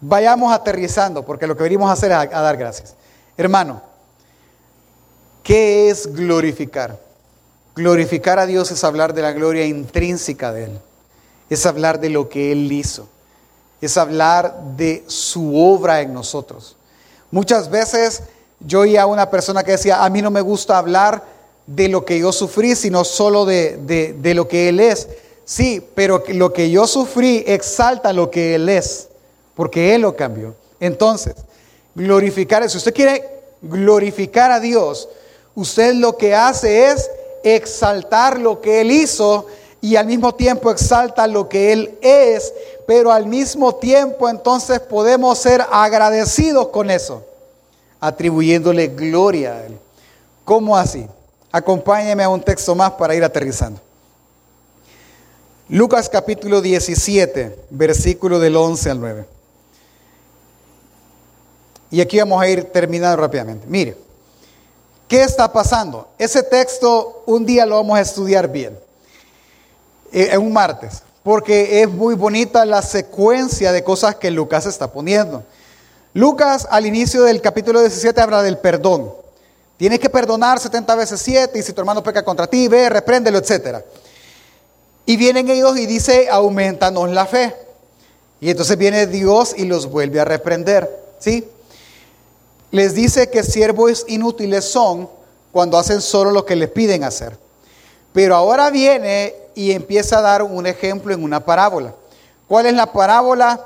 vayamos 0.00 0.52
aterrizando, 0.52 1.24
porque 1.24 1.46
lo 1.46 1.56
que 1.56 1.62
venimos 1.62 1.88
a 1.88 1.92
hacer 1.92 2.10
es 2.10 2.18
a, 2.18 2.26
dar 2.26 2.56
gracias. 2.56 2.94
Hermano, 3.36 3.80
¿qué 5.42 5.88
es 5.88 6.12
glorificar? 6.12 6.98
Glorificar 7.74 8.38
a 8.38 8.46
Dios 8.46 8.70
es 8.70 8.84
hablar 8.84 9.14
de 9.14 9.22
la 9.22 9.32
gloria 9.32 9.64
intrínseca 9.64 10.52
de 10.52 10.64
Él, 10.64 10.80
es 11.48 11.64
hablar 11.64 12.00
de 12.00 12.10
lo 12.10 12.28
que 12.28 12.52
Él 12.52 12.70
hizo, 12.70 13.08
es 13.80 13.96
hablar 13.96 14.54
de 14.76 15.04
su 15.06 15.56
obra 15.58 16.02
en 16.02 16.12
nosotros. 16.12 16.76
Muchas 17.30 17.70
veces 17.70 18.24
yo 18.60 18.80
oía 18.80 19.02
a 19.02 19.06
una 19.06 19.30
persona 19.30 19.64
que 19.64 19.72
decía, 19.72 20.04
a 20.04 20.10
mí 20.10 20.20
no 20.20 20.30
me 20.30 20.42
gusta 20.42 20.76
hablar 20.76 21.24
de 21.66 21.88
lo 21.88 22.04
que 22.04 22.18
yo 22.18 22.30
sufrí, 22.30 22.76
sino 22.76 23.04
solo 23.04 23.46
de, 23.46 23.78
de 24.18 24.34
lo 24.34 24.48
que 24.48 24.68
Él 24.68 24.78
es. 24.78 25.08
Sí, 25.46 25.82
pero 25.94 26.22
lo 26.28 26.52
que 26.52 26.70
yo 26.70 26.86
sufrí 26.86 27.42
exalta 27.46 28.12
lo 28.12 28.30
que 28.30 28.54
Él 28.56 28.68
es, 28.68 29.08
porque 29.54 29.94
Él 29.94 30.02
lo 30.02 30.14
cambió. 30.14 30.54
Entonces, 30.78 31.36
glorificar, 31.94 32.68
si 32.68 32.76
usted 32.76 32.92
quiere 32.92 33.24
glorificar 33.62 34.50
a 34.50 34.60
Dios, 34.60 35.08
usted 35.54 35.94
lo 35.94 36.18
que 36.18 36.34
hace 36.34 36.88
es 36.88 37.10
exaltar 37.42 38.38
lo 38.38 38.60
que 38.60 38.80
Él 38.80 38.90
hizo 38.90 39.46
y 39.80 39.96
al 39.96 40.06
mismo 40.06 40.34
tiempo 40.34 40.70
exalta 40.70 41.26
lo 41.26 41.48
que 41.48 41.72
Él 41.72 41.98
es, 42.00 42.54
pero 42.86 43.10
al 43.10 43.26
mismo 43.26 43.74
tiempo 43.74 44.28
entonces 44.28 44.80
podemos 44.80 45.38
ser 45.38 45.64
agradecidos 45.70 46.68
con 46.68 46.90
eso, 46.90 47.24
atribuyéndole 48.00 48.88
gloria 48.88 49.54
a 49.56 49.66
Él. 49.66 49.78
¿Cómo 50.44 50.76
así? 50.76 51.06
Acompáñeme 51.50 52.22
a 52.22 52.28
un 52.28 52.40
texto 52.40 52.74
más 52.74 52.92
para 52.92 53.14
ir 53.14 53.24
aterrizando. 53.24 53.80
Lucas 55.68 56.08
capítulo 56.08 56.60
17, 56.60 57.66
versículo 57.70 58.38
del 58.38 58.56
11 58.56 58.90
al 58.90 59.00
9. 59.00 59.24
Y 61.90 62.00
aquí 62.00 62.18
vamos 62.18 62.40
a 62.42 62.48
ir 62.48 62.64
terminando 62.64 63.16
rápidamente. 63.16 63.66
Mire, 63.68 63.96
¿qué 65.12 65.22
está 65.22 65.52
pasando? 65.52 66.08
Ese 66.16 66.42
texto 66.42 67.22
un 67.26 67.44
día 67.44 67.66
lo 67.66 67.76
vamos 67.76 67.98
a 67.98 68.00
estudiar 68.00 68.50
bien. 68.50 68.78
Eh, 70.10 70.30
en 70.32 70.40
un 70.40 70.54
martes, 70.54 71.02
porque 71.22 71.82
es 71.82 71.88
muy 71.90 72.14
bonita 72.14 72.64
la 72.64 72.80
secuencia 72.80 73.72
de 73.72 73.84
cosas 73.84 74.16
que 74.16 74.30
Lucas 74.30 74.64
está 74.64 74.90
poniendo. 74.90 75.44
Lucas 76.14 76.66
al 76.70 76.86
inicio 76.86 77.24
del 77.24 77.42
capítulo 77.42 77.80
17 77.80 78.18
habla 78.22 78.42
del 78.42 78.56
perdón. 78.56 79.12
Tienes 79.76 79.98
que 79.98 80.08
perdonar 80.08 80.58
70 80.58 80.94
veces 80.94 81.20
7 81.20 81.58
y 81.58 81.62
si 81.62 81.74
tu 81.74 81.82
hermano 81.82 82.02
peca 82.02 82.24
contra 82.24 82.46
ti, 82.46 82.66
ve, 82.68 82.88
repréndelo, 82.88 83.36
etc. 83.36 83.84
Y 85.04 85.18
vienen 85.18 85.50
ellos 85.50 85.76
y 85.76 85.84
dice, 85.84 86.30
aumentanos 86.30 87.10
la 87.10 87.26
fe. 87.26 87.54
Y 88.40 88.48
entonces 88.48 88.78
viene 88.78 89.06
Dios 89.06 89.52
y 89.58 89.66
los 89.66 89.90
vuelve 89.90 90.20
a 90.20 90.24
reprender. 90.24 90.88
¿Sí? 91.18 91.46
Les 92.72 92.94
dice 92.94 93.28
que 93.28 93.42
siervos 93.42 94.04
inútiles 94.08 94.64
son 94.64 95.08
cuando 95.52 95.76
hacen 95.76 96.00
solo 96.00 96.30
lo 96.30 96.46
que 96.46 96.56
les 96.56 96.70
piden 96.70 97.04
hacer. 97.04 97.36
Pero 98.14 98.34
ahora 98.34 98.70
viene 98.70 99.34
y 99.54 99.72
empieza 99.72 100.18
a 100.18 100.22
dar 100.22 100.42
un 100.42 100.66
ejemplo 100.66 101.12
en 101.12 101.22
una 101.22 101.44
parábola. 101.44 101.94
¿Cuál 102.48 102.66
es 102.66 102.74
la 102.74 102.90
parábola? 102.92 103.60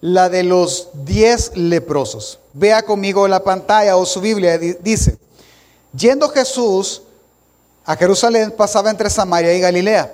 La 0.00 0.30
de 0.30 0.44
los 0.44 0.88
diez 0.94 1.52
leprosos. 1.56 2.38
Vea 2.54 2.82
conmigo 2.82 3.28
la 3.28 3.44
pantalla 3.44 3.96
o 3.96 4.06
su 4.06 4.20
Biblia. 4.22 4.56
Dice, 4.58 5.18
yendo 5.94 6.30
Jesús 6.30 7.02
a 7.84 7.96
Jerusalén 7.96 8.50
pasaba 8.50 8.90
entre 8.90 9.10
Samaria 9.10 9.52
y 9.52 9.60
Galilea. 9.60 10.12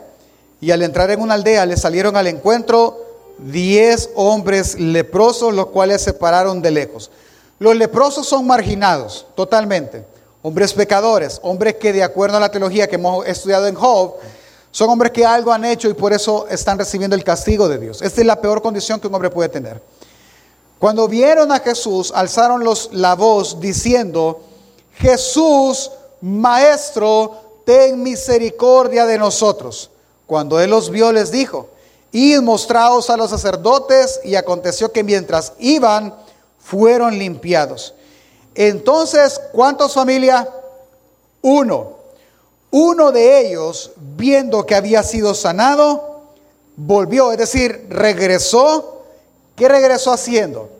Y 0.60 0.72
al 0.72 0.82
entrar 0.82 1.10
en 1.12 1.20
una 1.20 1.34
aldea 1.34 1.66
le 1.66 1.76
salieron 1.76 2.16
al 2.16 2.26
encuentro 2.26 2.98
diez 3.38 4.10
hombres 4.16 4.78
leprosos, 4.78 5.54
los 5.54 5.66
cuales 5.66 6.02
se 6.02 6.12
pararon 6.14 6.62
de 6.62 6.72
lejos. 6.72 7.10
Los 7.58 7.76
leprosos 7.76 8.26
son 8.26 8.46
marginados 8.46 9.26
totalmente 9.34 10.04
hombres 10.44 10.74
pecadores, 10.74 11.40
hombres 11.42 11.76
que 11.76 11.90
de 11.90 12.02
acuerdo 12.02 12.36
a 12.36 12.40
la 12.40 12.50
teología 12.50 12.86
que 12.86 12.96
hemos 12.96 13.26
estudiado 13.26 13.66
en 13.66 13.74
Job, 13.74 14.16
son 14.70 14.90
hombres 14.90 15.10
que 15.10 15.24
algo 15.24 15.50
han 15.50 15.64
hecho 15.64 15.88
y 15.88 15.94
por 15.94 16.12
eso 16.12 16.46
están 16.50 16.78
recibiendo 16.78 17.16
el 17.16 17.24
castigo 17.24 17.66
de 17.66 17.78
Dios. 17.78 18.02
Esta 18.02 18.20
es 18.20 18.26
la 18.26 18.38
peor 18.38 18.60
condición 18.60 19.00
que 19.00 19.06
un 19.06 19.14
hombre 19.14 19.30
puede 19.30 19.48
tener. 19.48 19.80
Cuando 20.78 21.08
vieron 21.08 21.50
a 21.50 21.60
Jesús, 21.60 22.12
alzaron 22.14 22.62
la 22.92 23.14
voz 23.14 23.58
diciendo, 23.58 24.42
Jesús, 24.96 25.90
Maestro, 26.20 27.62
ten 27.64 28.02
misericordia 28.02 29.06
de 29.06 29.16
nosotros. 29.16 29.88
Cuando 30.26 30.60
él 30.60 30.68
los 30.68 30.90
vio, 30.90 31.10
les 31.10 31.30
dijo, 31.30 31.68
id 32.12 32.42
mostraos 32.42 33.08
a 33.08 33.16
los 33.16 33.30
sacerdotes, 33.30 34.20
y 34.24 34.34
aconteció 34.34 34.92
que 34.92 35.02
mientras 35.02 35.54
iban, 35.58 36.14
fueron 36.64 37.18
limpiados. 37.18 37.94
Entonces, 38.55 39.40
¿cuántos 39.53 39.92
familia? 39.92 40.48
Uno. 41.42 41.98
Uno 42.70 43.12
de 43.12 43.40
ellos, 43.40 43.92
viendo 43.96 44.64
que 44.64 44.74
había 44.74 45.03
sido 45.03 45.35
sanado, 45.35 46.22
volvió, 46.77 47.31
es 47.33 47.38
decir, 47.38 47.87
regresó. 47.90 49.03
¿Qué 49.55 49.68
regresó 49.68 50.12
haciendo? 50.12 50.70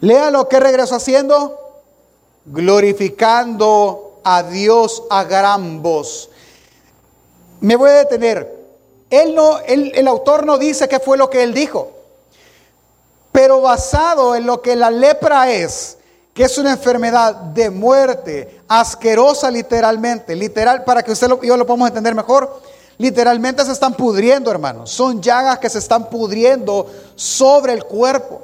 Léalo, 0.00 0.48
¿qué 0.48 0.60
regresó 0.60 0.96
haciendo? 0.96 1.82
Glorificando 2.44 4.20
a 4.22 4.42
Dios 4.42 5.04
a 5.10 5.24
gran 5.24 5.82
voz. 5.82 6.28
Me 7.60 7.76
voy 7.76 7.90
a 7.90 7.94
detener. 7.94 8.54
Él 9.10 9.34
no, 9.34 9.58
el 9.60 10.06
autor 10.06 10.44
no 10.44 10.58
dice 10.58 10.86
qué 10.86 11.00
fue 11.00 11.16
lo 11.16 11.30
que 11.30 11.42
él 11.42 11.54
dijo, 11.54 11.93
pero 13.34 13.60
basado 13.60 14.36
en 14.36 14.46
lo 14.46 14.62
que 14.62 14.76
la 14.76 14.92
lepra 14.92 15.50
es, 15.50 15.98
que 16.32 16.44
es 16.44 16.56
una 16.56 16.70
enfermedad 16.70 17.34
de 17.34 17.68
muerte, 17.68 18.60
asquerosa 18.68 19.50
literalmente, 19.50 20.36
literal, 20.36 20.84
para 20.84 21.02
que 21.02 21.10
usted 21.10 21.28
y 21.42 21.48
yo 21.48 21.56
lo 21.56 21.66
podamos 21.66 21.88
entender 21.88 22.14
mejor, 22.14 22.62
literalmente 22.96 23.64
se 23.64 23.72
están 23.72 23.94
pudriendo, 23.94 24.52
hermanos. 24.52 24.92
Son 24.92 25.20
llagas 25.20 25.58
que 25.58 25.68
se 25.68 25.80
están 25.80 26.08
pudriendo 26.10 26.88
sobre 27.16 27.72
el 27.72 27.82
cuerpo. 27.82 28.40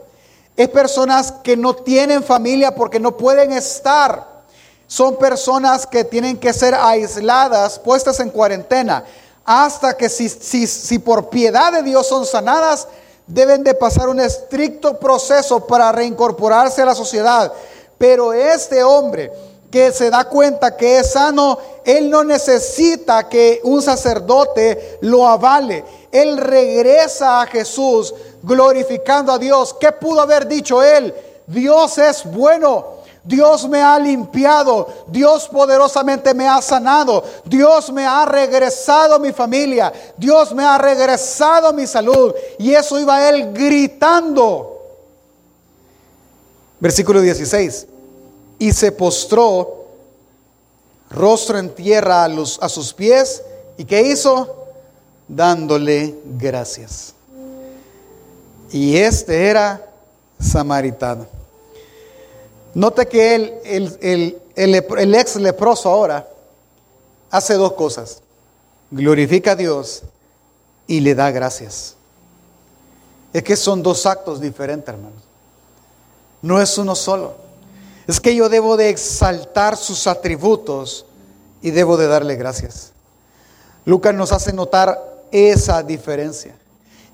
Es 0.57 0.69
personas 0.71 1.31
que 1.31 1.57
no 1.57 1.73
tienen 1.73 2.25
familia 2.25 2.75
porque 2.75 2.99
no 2.99 3.17
pueden 3.17 3.53
estar. 3.53 4.43
Son 4.89 5.17
personas 5.19 5.87
que 5.87 6.03
tienen 6.03 6.37
que 6.37 6.53
ser 6.53 6.75
aisladas, 6.75 7.79
puestas 7.79 8.19
en 8.19 8.31
cuarentena, 8.31 9.05
hasta 9.45 9.97
que 9.97 10.09
si 10.09 10.99
por 10.99 11.29
piedad 11.29 11.71
de 11.75 11.85
Dios 11.85 12.09
son 12.09 12.27
sanadas, 12.27 12.89
deben 13.33 13.63
de 13.63 13.75
pasar 13.75 14.09
un 14.09 14.21
estricto 14.21 14.99
proceso 14.99 15.67
para 15.67 15.93
reincorporarse 15.93 16.83
a 16.83 16.87
la 16.87 16.95
sociedad. 16.95 17.53
Pero 17.97 18.33
este 18.33 18.83
hombre 18.83 19.33
que 19.71 19.93
se 19.93 20.11
da 20.11 20.25
cuenta 20.25 20.77
que 20.77 20.99
es 20.99 21.13
sano, 21.13 21.59
él 21.85 22.11
no 22.11 22.25
necesita 22.25 23.29
que 23.29 23.61
un 23.63 23.81
sacerdote 23.81 24.99
lo 25.03 25.29
avale. 25.29 25.85
Él 26.11 26.37
regresa 26.39 27.41
a 27.41 27.47
Jesús 27.47 28.13
glorificando 28.43 29.33
a 29.33 29.39
Dios. 29.39 29.75
¿Qué 29.79 29.93
pudo 29.93 30.21
haber 30.21 30.49
dicho 30.49 30.83
él? 30.83 31.15
Dios 31.47 31.99
es 31.99 32.25
bueno. 32.25 33.00
Dios 33.23 33.69
me 33.69 33.83
ha 33.83 33.99
limpiado, 33.99 34.89
Dios 35.09 35.49
poderosamente 35.49 36.33
me 36.35 36.49
ha 36.49 36.61
sanado, 36.63 37.23
Dios 37.45 37.93
me 37.93 38.07
ha 38.07 38.25
regresado 38.25 39.19
mi 39.19 39.33
familia, 39.33 39.93
Dios 40.17 40.55
me 40.55 40.65
ha 40.65 40.79
regresado 40.79 41.73
mi 41.73 41.87
salud. 41.87 42.35
Y 42.59 42.73
eso 42.73 42.99
iba 42.99 43.29
él 43.29 43.53
gritando. 43.53 44.79
Versículo 46.81 47.21
16 47.21 47.87
y 48.61 48.73
se 48.73 48.93
postró 48.93 49.87
rostro 51.09 51.59
en 51.59 51.75
tierra 51.75 52.25
a, 52.25 52.27
a 52.27 52.69
sus 52.69 52.93
pies. 52.93 53.43
¿Y 53.79 53.87
qué 53.87 54.03
hizo? 54.03 54.67
Dándole 55.27 56.15
gracias. 56.39 57.15
Y 58.71 58.99
este 58.99 59.49
era 59.49 59.85
samaritano. 60.39 61.27
Note 62.75 63.07
que 63.07 63.35
él, 63.35 63.55
el, 63.65 64.43
el 64.55 65.15
ex 65.15 65.37
leproso 65.37 65.89
ahora 65.89 66.29
hace 67.31 67.55
dos 67.55 67.73
cosas. 67.73 68.23
Glorifica 68.91 69.53
a 69.53 69.57
Dios 69.57 70.03
y 70.87 71.01
le 71.01 71.15
da 71.15 71.31
gracias. 71.31 71.97
Es 73.33 73.43
que 73.43 73.57
son 73.57 73.83
dos 73.83 74.07
actos 74.07 74.41
diferentes, 74.41 74.89
hermanos. 74.89 75.23
No 76.43 76.61
es 76.61 76.77
uno 76.79 76.95
solo. 76.95 77.35
Es 78.07 78.21
que 78.21 78.35
yo 78.35 78.49
debo 78.49 78.77
de 78.77 78.89
exaltar 78.89 79.77
sus 79.77 80.07
atributos 80.07 81.07
y 81.63 81.71
debo 81.71 81.97
de 81.97 82.09
darle 82.09 82.35
gracias. 82.37 82.93
Lucas 83.85 84.15
nos 84.15 84.33
hace 84.33 84.53
notar 84.53 85.01
esa 85.31 85.83
diferencia. 85.83 86.57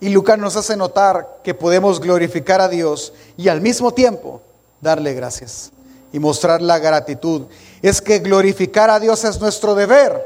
Y 0.00 0.08
Lucas 0.08 0.38
nos 0.38 0.56
hace 0.56 0.76
notar 0.76 1.40
que 1.42 1.54
podemos 1.54 2.00
glorificar 2.00 2.60
a 2.60 2.68
Dios 2.68 3.12
y 3.36 3.48
al 3.48 3.60
mismo 3.60 3.92
tiempo 3.92 4.40
darle 4.80 5.14
gracias 5.14 5.70
y 6.12 6.18
mostrar 6.18 6.62
la 6.62 6.78
gratitud. 6.78 7.42
Es 7.82 8.00
que 8.00 8.18
glorificar 8.18 8.90
a 8.90 9.00
Dios 9.00 9.24
es 9.24 9.40
nuestro 9.40 9.74
deber 9.74 10.24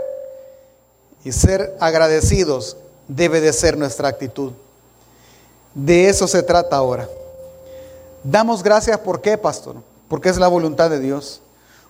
y 1.24 1.32
ser 1.32 1.76
agradecidos 1.80 2.76
debe 3.08 3.40
de 3.40 3.52
ser 3.52 3.76
nuestra 3.76 4.08
actitud. 4.08 4.52
De 5.74 6.08
eso 6.08 6.26
se 6.26 6.42
trata 6.42 6.76
ahora. 6.76 7.08
Damos 8.22 8.62
gracias 8.62 8.98
por 8.98 9.20
qué, 9.20 9.38
pastor? 9.38 9.76
porque 10.10 10.28
es 10.28 10.38
la 10.38 10.48
voluntad 10.48 10.90
de 10.90 10.98
Dios, 10.98 11.40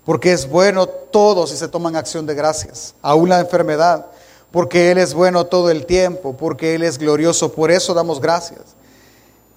porque 0.04 0.30
es 0.30 0.46
bueno 0.46 0.86
todo 0.86 1.46
si 1.46 1.56
se 1.56 1.68
toman 1.68 1.96
acción 1.96 2.26
de 2.26 2.34
gracias, 2.34 2.94
aún 3.00 3.30
la 3.30 3.40
enfermedad, 3.40 4.06
porque 4.52 4.90
Él 4.90 4.98
es 4.98 5.14
bueno 5.14 5.46
todo 5.46 5.70
el 5.70 5.86
tiempo, 5.86 6.36
porque 6.36 6.74
Él 6.74 6.82
es 6.82 6.98
glorioso, 6.98 7.50
por 7.50 7.70
eso 7.70 7.94
damos 7.94 8.20
gracias. 8.20 8.60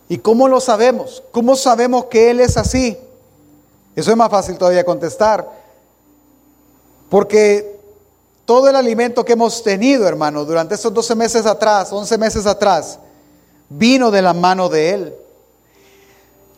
¿Y 0.09 0.17
cómo 0.17 0.47
lo 0.47 0.59
sabemos? 0.59 1.23
¿Cómo 1.31 1.55
sabemos 1.55 2.05
que 2.05 2.29
Él 2.29 2.39
es 2.39 2.57
así? 2.57 2.97
Eso 3.95 4.11
es 4.11 4.17
más 4.17 4.29
fácil 4.29 4.57
todavía 4.57 4.83
contestar, 4.83 5.47
porque 7.09 7.79
todo 8.45 8.69
el 8.69 8.75
alimento 8.75 9.23
que 9.23 9.33
hemos 9.33 9.63
tenido, 9.63 10.07
hermano, 10.07 10.45
durante 10.45 10.75
estos 10.75 10.93
12 10.93 11.15
meses 11.15 11.45
atrás, 11.45 11.91
11 11.93 12.17
meses 12.17 12.45
atrás, 12.45 12.99
vino 13.69 14.11
de 14.11 14.21
la 14.21 14.33
mano 14.33 14.67
de 14.67 14.89
Él. 14.89 15.15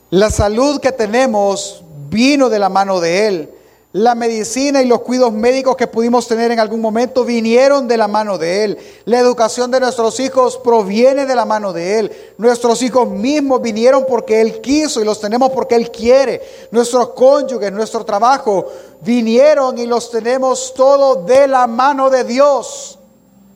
La 0.09 0.31
salud 0.31 0.79
que 0.79 0.91
tenemos 0.91 1.83
vino 2.09 2.49
de 2.49 2.59
la 2.59 2.69
mano 2.69 2.99
de 2.99 3.27
Él. 3.27 3.53
La 3.95 4.13
medicina 4.13 4.81
y 4.81 4.87
los 4.87 4.99
cuidados 4.99 5.31
médicos 5.31 5.77
que 5.77 5.87
pudimos 5.87 6.27
tener 6.27 6.51
en 6.51 6.59
algún 6.59 6.81
momento 6.81 7.23
vinieron 7.23 7.87
de 7.87 7.95
la 7.95 8.09
mano 8.09 8.37
de 8.37 8.65
Él. 8.65 8.77
La 9.05 9.19
educación 9.19 9.71
de 9.71 9.79
nuestros 9.79 10.19
hijos 10.19 10.57
proviene 10.57 11.25
de 11.25 11.33
la 11.33 11.45
mano 11.45 11.71
de 11.71 11.99
Él. 11.99 12.11
Nuestros 12.37 12.81
hijos 12.81 13.09
mismos 13.09 13.61
vinieron 13.61 14.05
porque 14.05 14.41
Él 14.41 14.59
quiso 14.59 15.01
y 15.01 15.05
los 15.05 15.21
tenemos 15.21 15.49
porque 15.51 15.75
Él 15.75 15.91
quiere. 15.91 16.41
Nuestros 16.71 17.11
cónyuges, 17.11 17.71
nuestro 17.71 18.03
trabajo 18.03 18.67
vinieron 18.99 19.77
y 19.77 19.85
los 19.85 20.11
tenemos 20.11 20.73
todo 20.73 21.23
de 21.23 21.47
la 21.47 21.65
mano 21.65 22.09
de 22.09 22.25
Dios. 22.25 22.99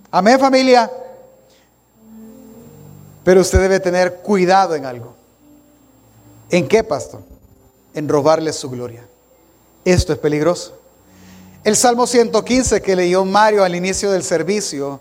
Amén 0.10 0.40
familia. 0.40 0.90
Pero 3.26 3.42
usted 3.42 3.60
debe 3.60 3.82
tener 3.82 4.20
cuidado 4.22 4.74
en 4.74 4.86
algo. 4.86 5.14
¿En 6.50 6.66
qué, 6.66 6.82
pastor? 6.82 7.20
en 7.94 8.08
robarle 8.08 8.54
su 8.54 8.70
gloria. 8.70 9.09
Esto 9.92 10.14
es 10.14 10.20
peligroso. 10.20 10.74
El 11.64 11.76
Salmo 11.76 12.06
115 12.06 12.80
que 12.80 12.96
leyó 12.96 13.26
Mario 13.26 13.64
al 13.64 13.76
inicio 13.76 14.12
del 14.12 14.22
servicio, 14.22 15.00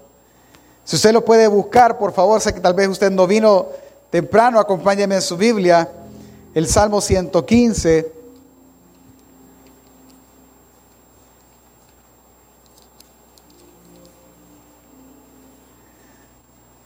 si 0.83 0.96
usted 0.96 1.12
lo 1.12 1.22
puede 1.22 1.46
buscar, 1.46 1.98
por 1.98 2.14
favor, 2.14 2.40
sé 2.40 2.55
que 2.55 2.61
tal 2.61 2.72
vez 2.72 2.88
usted 2.88 3.11
no 3.11 3.27
vino 3.27 3.66
temprano, 4.09 4.59
acompáñeme 4.59 5.16
en 5.16 5.20
su 5.20 5.37
Biblia, 5.37 5.92
el 6.55 6.66
Salmo 6.66 7.03
115. 7.03 8.12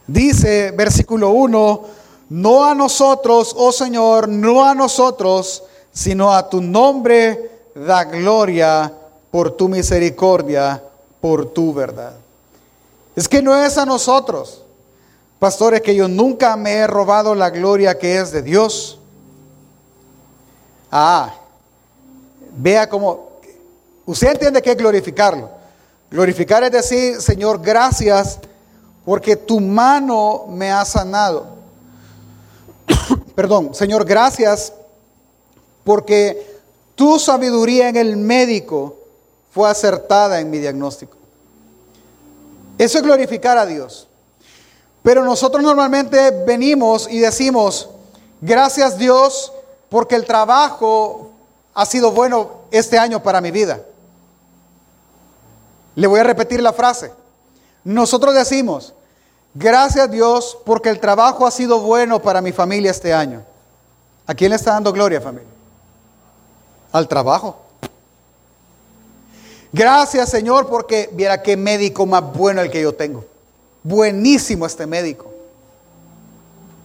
Dice, 0.07 0.71
versículo 0.71 1.29
1, 1.29 1.83
no 2.31 2.65
a 2.65 2.75
nosotros, 2.75 3.55
oh 3.57 3.71
Señor, 3.71 4.27
no 4.27 4.65
a 4.65 4.75
nosotros, 4.75 5.63
sino 5.93 6.33
a 6.33 6.49
tu 6.49 6.59
nombre 6.59 7.52
da 7.75 8.03
gloria 8.03 8.91
por 9.31 9.51
tu 9.51 9.67
misericordia, 9.67 10.81
por 11.19 11.47
tu 11.51 11.73
verdad. 11.73 12.13
Es 13.15 13.27
que 13.27 13.41
no 13.41 13.55
es 13.55 13.77
a 13.77 13.85
nosotros, 13.85 14.61
pastores, 15.39 15.81
que 15.81 15.95
yo 15.95 16.07
nunca 16.07 16.55
me 16.55 16.73
he 16.73 16.87
robado 16.87 17.35
la 17.35 17.49
gloria 17.49 17.97
que 17.97 18.19
es 18.19 18.31
de 18.31 18.41
Dios. 18.41 18.99
Ah, 20.91 21.33
vea 22.55 22.87
cómo, 22.87 23.29
usted 24.05 24.31
entiende 24.31 24.61
que 24.61 24.75
glorificarlo. 24.75 25.49
Glorificar 26.09 26.63
es 26.63 26.71
decir, 26.71 27.21
Señor, 27.21 27.59
gracias 27.59 28.39
porque 29.03 29.35
tu 29.35 29.59
mano 29.59 30.45
me 30.49 30.71
ha 30.71 30.85
sanado. 30.85 31.47
Perdón, 33.35 33.73
Señor, 33.73 34.05
gracias 34.05 34.73
porque 35.83 36.52
tu 36.95 37.19
sabiduría 37.19 37.89
en 37.89 37.95
el 37.95 38.17
médico 38.17 38.97
fue 39.51 39.69
acertada 39.69 40.39
en 40.39 40.49
mi 40.49 40.59
diagnóstico. 40.59 41.17
Eso 42.77 42.97
es 42.97 43.03
glorificar 43.03 43.57
a 43.57 43.65
Dios. 43.65 44.07
Pero 45.03 45.23
nosotros 45.23 45.61
normalmente 45.61 46.31
venimos 46.45 47.07
y 47.09 47.19
decimos, 47.19 47.89
gracias 48.41 48.97
Dios 48.97 49.51
porque 49.89 50.15
el 50.15 50.25
trabajo 50.25 51.31
ha 51.73 51.85
sido 51.85 52.11
bueno 52.11 52.61
este 52.71 52.97
año 52.97 53.21
para 53.21 53.41
mi 53.41 53.51
vida. 53.51 53.81
Le 55.95 56.07
voy 56.07 56.19
a 56.19 56.23
repetir 56.23 56.61
la 56.61 56.73
frase. 56.73 57.11
nosotros 57.83 58.33
decimos, 58.33 58.93
gracias 59.53 60.09
Dios 60.09 60.57
porque 60.65 60.89
el 60.89 60.99
trabajo 60.99 61.45
ha 61.45 61.51
sido 61.51 61.79
bueno 61.81 62.21
para 62.21 62.41
mi 62.41 62.51
familia 62.51 62.91
este 62.91 63.13
año. 63.13 63.43
¿A 64.25 64.33
quién 64.33 64.51
le 64.51 64.55
está 64.55 64.71
dando 64.71 64.93
gloria, 64.93 65.19
familia? 65.19 65.52
Al 66.93 67.09
trabajo. 67.09 67.57
Gracias 69.73 70.29
Señor 70.29 70.69
porque 70.69 71.09
viera 71.11 71.41
qué 71.41 71.57
médico 71.57 72.05
más 72.05 72.23
bueno 72.33 72.61
el 72.61 72.71
que 72.71 72.81
yo 72.81 72.93
tengo. 72.93 73.25
Buenísimo 73.83 74.65
este 74.65 74.85
médico. 74.85 75.33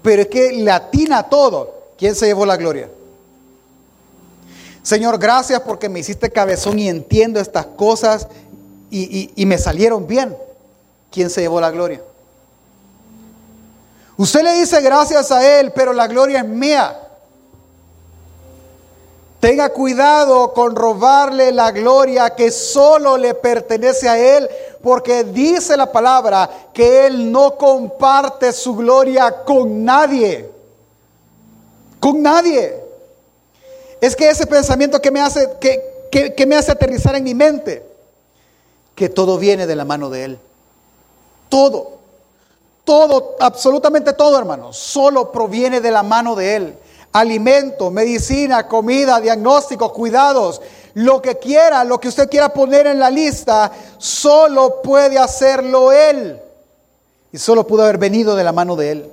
Pero 0.03 0.23
es 0.23 0.29
que 0.29 0.53
latina 0.55 1.23
todo. 1.23 1.77
¿Quién 1.99 2.14
se 2.14 2.27
llevó 2.27 2.47
la 2.47 2.57
gloria? 2.57 2.88
Señor, 4.83 5.18
gracias 5.18 5.61
porque 5.61 5.88
me 5.88 6.01
hiciste 6.01 6.31
cabezón 6.31 6.79
y 6.79 6.88
entiendo 6.88 7.40
estas 7.40 7.66
cosas 7.66 8.27
y, 8.90 9.31
y 9.37 9.47
me 9.47 9.59
salieron 9.59 10.07
bien. 10.07 10.35
¿Quién 11.11 11.29
se 11.29 11.42
llevó 11.42 11.61
la 11.61 11.71
gloria? 11.71 12.01
Usted 14.16 14.42
le 14.42 14.55
dice 14.55 14.81
gracias 14.81 15.31
a 15.31 15.61
Él, 15.61 15.73
pero 15.73 15.92
la 15.92 16.07
gloria 16.07 16.40
es 16.40 16.47
mía. 16.47 17.08
Tenga 19.40 19.68
cuidado 19.68 20.53
con 20.53 20.74
robarle 20.74 21.53
la 21.53 21.70
gloria 21.70 22.31
que 22.31 22.51
solo 22.51 23.16
le 23.16 23.35
pertenece 23.35 24.09
a 24.09 24.18
Él, 24.18 24.48
porque 24.83 25.22
dice 25.22 25.77
la 25.77 25.92
palabra 25.92 26.51
que 26.72 27.07
Él 27.07 27.31
no 27.31 27.57
comparte 27.57 28.53
su 28.53 28.74
gloria 28.74 29.44
con 29.44 29.85
nadie. 29.85 30.51
Con 32.01 32.20
nadie. 32.20 32.83
Es 34.01 34.16
que 34.16 34.29
ese 34.29 34.46
pensamiento 34.46 35.01
que 35.01 35.12
me 35.12 35.20
hace, 35.20 35.48
que, 35.61 36.35
que 36.37 36.46
me 36.46 36.57
hace 36.57 36.72
aterrizar 36.72 37.14
en 37.14 37.22
mi 37.22 37.35
mente, 37.35 37.85
que 38.96 39.09
todo 39.09 39.38
viene 39.38 39.68
de 39.68 39.77
la 39.77 39.85
mano 39.85 40.11
de 40.11 40.24
Él. 40.24 40.38
Todo. 41.48 41.98
Todo, 42.83 43.37
absolutamente 43.38 44.14
todo, 44.14 44.37
hermano, 44.37 44.72
solo 44.72 45.31
proviene 45.31 45.81
de 45.81 45.90
la 45.92 46.03
mano 46.03 46.35
de 46.35 46.57
Él 46.57 46.79
alimento, 47.12 47.90
medicina, 47.90 48.66
comida, 48.66 49.21
diagnóstico, 49.21 49.92
cuidados, 49.92 50.61
lo 50.94 51.23
que 51.23 51.38
quiera, 51.38 51.85
lo 51.85 52.01
que 52.01 52.09
usted 52.09 52.29
quiera 52.29 52.53
poner 52.53 52.87
en 52.87 52.99
la 52.99 53.11
lista, 53.11 53.71
solo 53.99 54.83
puede 54.83 55.18
hacerlo 55.18 55.92
Él. 55.92 56.40
Y 57.31 57.38
solo 57.38 57.66
pudo 57.66 57.83
haber 57.83 57.99
venido 57.99 58.35
de 58.35 58.44
la 58.44 58.53
mano 58.53 58.75
de 58.75 58.90
Él. 58.90 59.12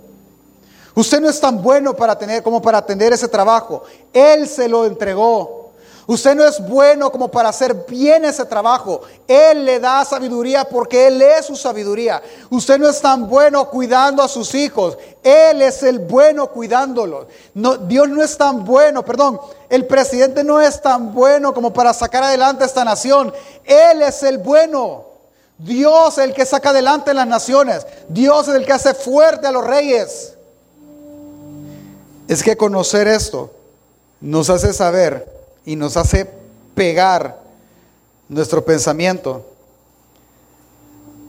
Usted 0.96 1.20
no 1.20 1.30
es 1.30 1.40
tan 1.40 1.62
bueno 1.62 1.94
para 1.94 2.18
tener 2.18 2.42
como 2.42 2.62
para 2.62 2.78
atender 2.78 3.12
ese 3.12 3.28
trabajo. 3.28 3.84
Él 4.14 4.48
se 4.48 4.70
lo 4.70 4.86
entregó. 4.86 5.65
Usted 6.08 6.36
no 6.36 6.46
es 6.46 6.60
bueno 6.68 7.12
como 7.12 7.32
para 7.32 7.50
hacer 7.50 7.86
bien 7.88 8.26
ese 8.26 8.46
trabajo. 8.46 9.02
Él 9.28 9.66
le 9.66 9.80
da 9.80 10.06
sabiduría 10.06 10.64
porque 10.66 11.08
Él 11.08 11.20
es 11.22 11.48
su 11.48 11.56
sabiduría. 11.56 12.22
Usted 12.52 12.78
no 12.78 12.88
es 12.88 13.02
tan 13.02 13.28
bueno 13.28 13.68
cuidando 13.70 14.22
a 14.22 14.28
sus 14.28 14.54
hijos. 14.54 14.98
Él 15.24 15.64
es 15.64 15.82
el 15.82 15.98
bueno 16.00 16.48
cuidándolos. 16.52 17.26
No, 17.56 17.78
Dios 17.78 18.08
no 18.08 18.22
es 18.22 18.38
tan 18.38 18.64
bueno, 18.64 19.04
perdón, 19.04 19.40
el 19.68 19.88
presidente 19.88 20.44
no 20.44 20.62
es 20.62 20.80
tan 20.80 21.12
bueno 21.12 21.54
como 21.56 21.74
para 21.74 21.92
sacar 21.92 22.24
adelante 22.24 22.66
esta 22.66 22.86
nación. 22.86 23.34
Él 23.64 24.04
es 24.04 24.22
el 24.22 24.38
bueno. 24.38 25.06
Dios 25.58 26.20
es 26.20 26.26
el 26.26 26.34
que 26.34 26.46
saca 26.46 26.70
adelante 26.70 27.16
las 27.16 27.28
naciones. 27.28 27.88
Dios 28.10 28.48
es 28.48 28.56
el 28.56 28.66
que 28.66 28.74
hace 28.74 28.94
fuerte 28.94 29.48
a 29.48 29.52
los 29.52 29.66
reyes. 29.66 30.36
Es 32.28 32.44
que 32.44 32.56
conocer 32.56 33.08
esto 33.08 33.52
nos 34.22 34.50
hace 34.50 34.74
saber 34.74 35.35
y 35.66 35.76
nos 35.76 35.98
hace 35.98 36.30
pegar 36.74 37.42
nuestro 38.30 38.64
pensamiento 38.64 39.46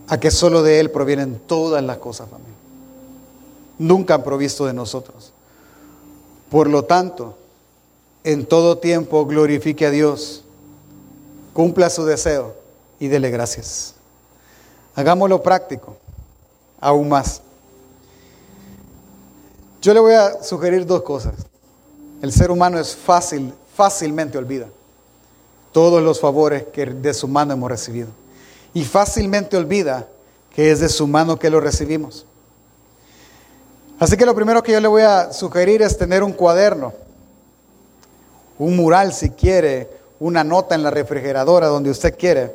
a 0.09 0.19
que 0.19 0.31
solo 0.31 0.63
de 0.63 0.81
Él 0.81 0.91
provienen 0.91 1.41
todas 1.47 1.83
las 1.83 1.99
cosas, 1.99 2.29
familia. 2.29 2.55
Nunca 3.79 4.15
han 4.15 4.25
provisto 4.25 4.67
de 4.67 4.73
nosotros. 4.73 5.33
Por 6.51 6.69
lo 6.69 6.85
tanto, 6.85 7.37
en 8.25 8.47
todo 8.47 8.79
tiempo 8.79 9.27
glorifique 9.27 9.87
a 9.87 9.91
Dios, 9.91 10.45
cumpla 11.53 11.91
su 11.91 12.05
deseo 12.05 12.55
y 12.99 13.09
dele 13.09 13.31
gracias. 13.31 13.95
Hagámoslo 14.95 15.43
práctico, 15.43 15.97
aún 16.81 17.09
más. 17.09 17.43
Yo 19.83 19.93
le 19.93 20.01
voy 20.01 20.15
a 20.15 20.43
sugerir 20.43 20.87
dos 20.87 21.03
cosas. 21.03 21.35
El 22.23 22.33
ser 22.33 22.51
humano 22.51 22.79
es 22.79 22.97
fácil 22.97 23.53
fácilmente 23.77 24.39
olvida 24.39 24.69
todos 25.77 26.03
los 26.03 26.19
favores 26.19 26.65
que 26.73 26.87
de 26.87 27.13
su 27.13 27.29
mano 27.29 27.53
hemos 27.53 27.71
recibido. 27.71 28.09
Y 28.73 28.83
fácilmente 28.85 29.59
olvida 29.59 30.09
que 30.55 30.71
es 30.71 30.81
de 30.81 30.89
su 30.89 31.07
mano 31.07 31.39
que 31.39 31.51
lo 31.51 31.61
recibimos. 31.61 32.25
Así 33.99 34.17
que 34.17 34.25
lo 34.25 34.35
primero 34.35 34.63
que 34.63 34.73
yo 34.73 34.81
le 34.81 34.89
voy 34.89 35.03
a 35.03 35.35
sugerir 35.35 35.83
es 35.83 35.99
tener 35.99 36.23
un 36.23 36.33
cuaderno, 36.33 36.95
un 38.59 38.75
mural 38.75 39.13
si 39.13 39.29
quiere, 39.29 39.91
una 40.19 40.43
nota 40.43 40.75
en 40.75 40.83
la 40.83 40.91
refrigeradora 40.91 41.67
donde 41.67 41.91
usted 41.91 42.17
quiere, 42.17 42.55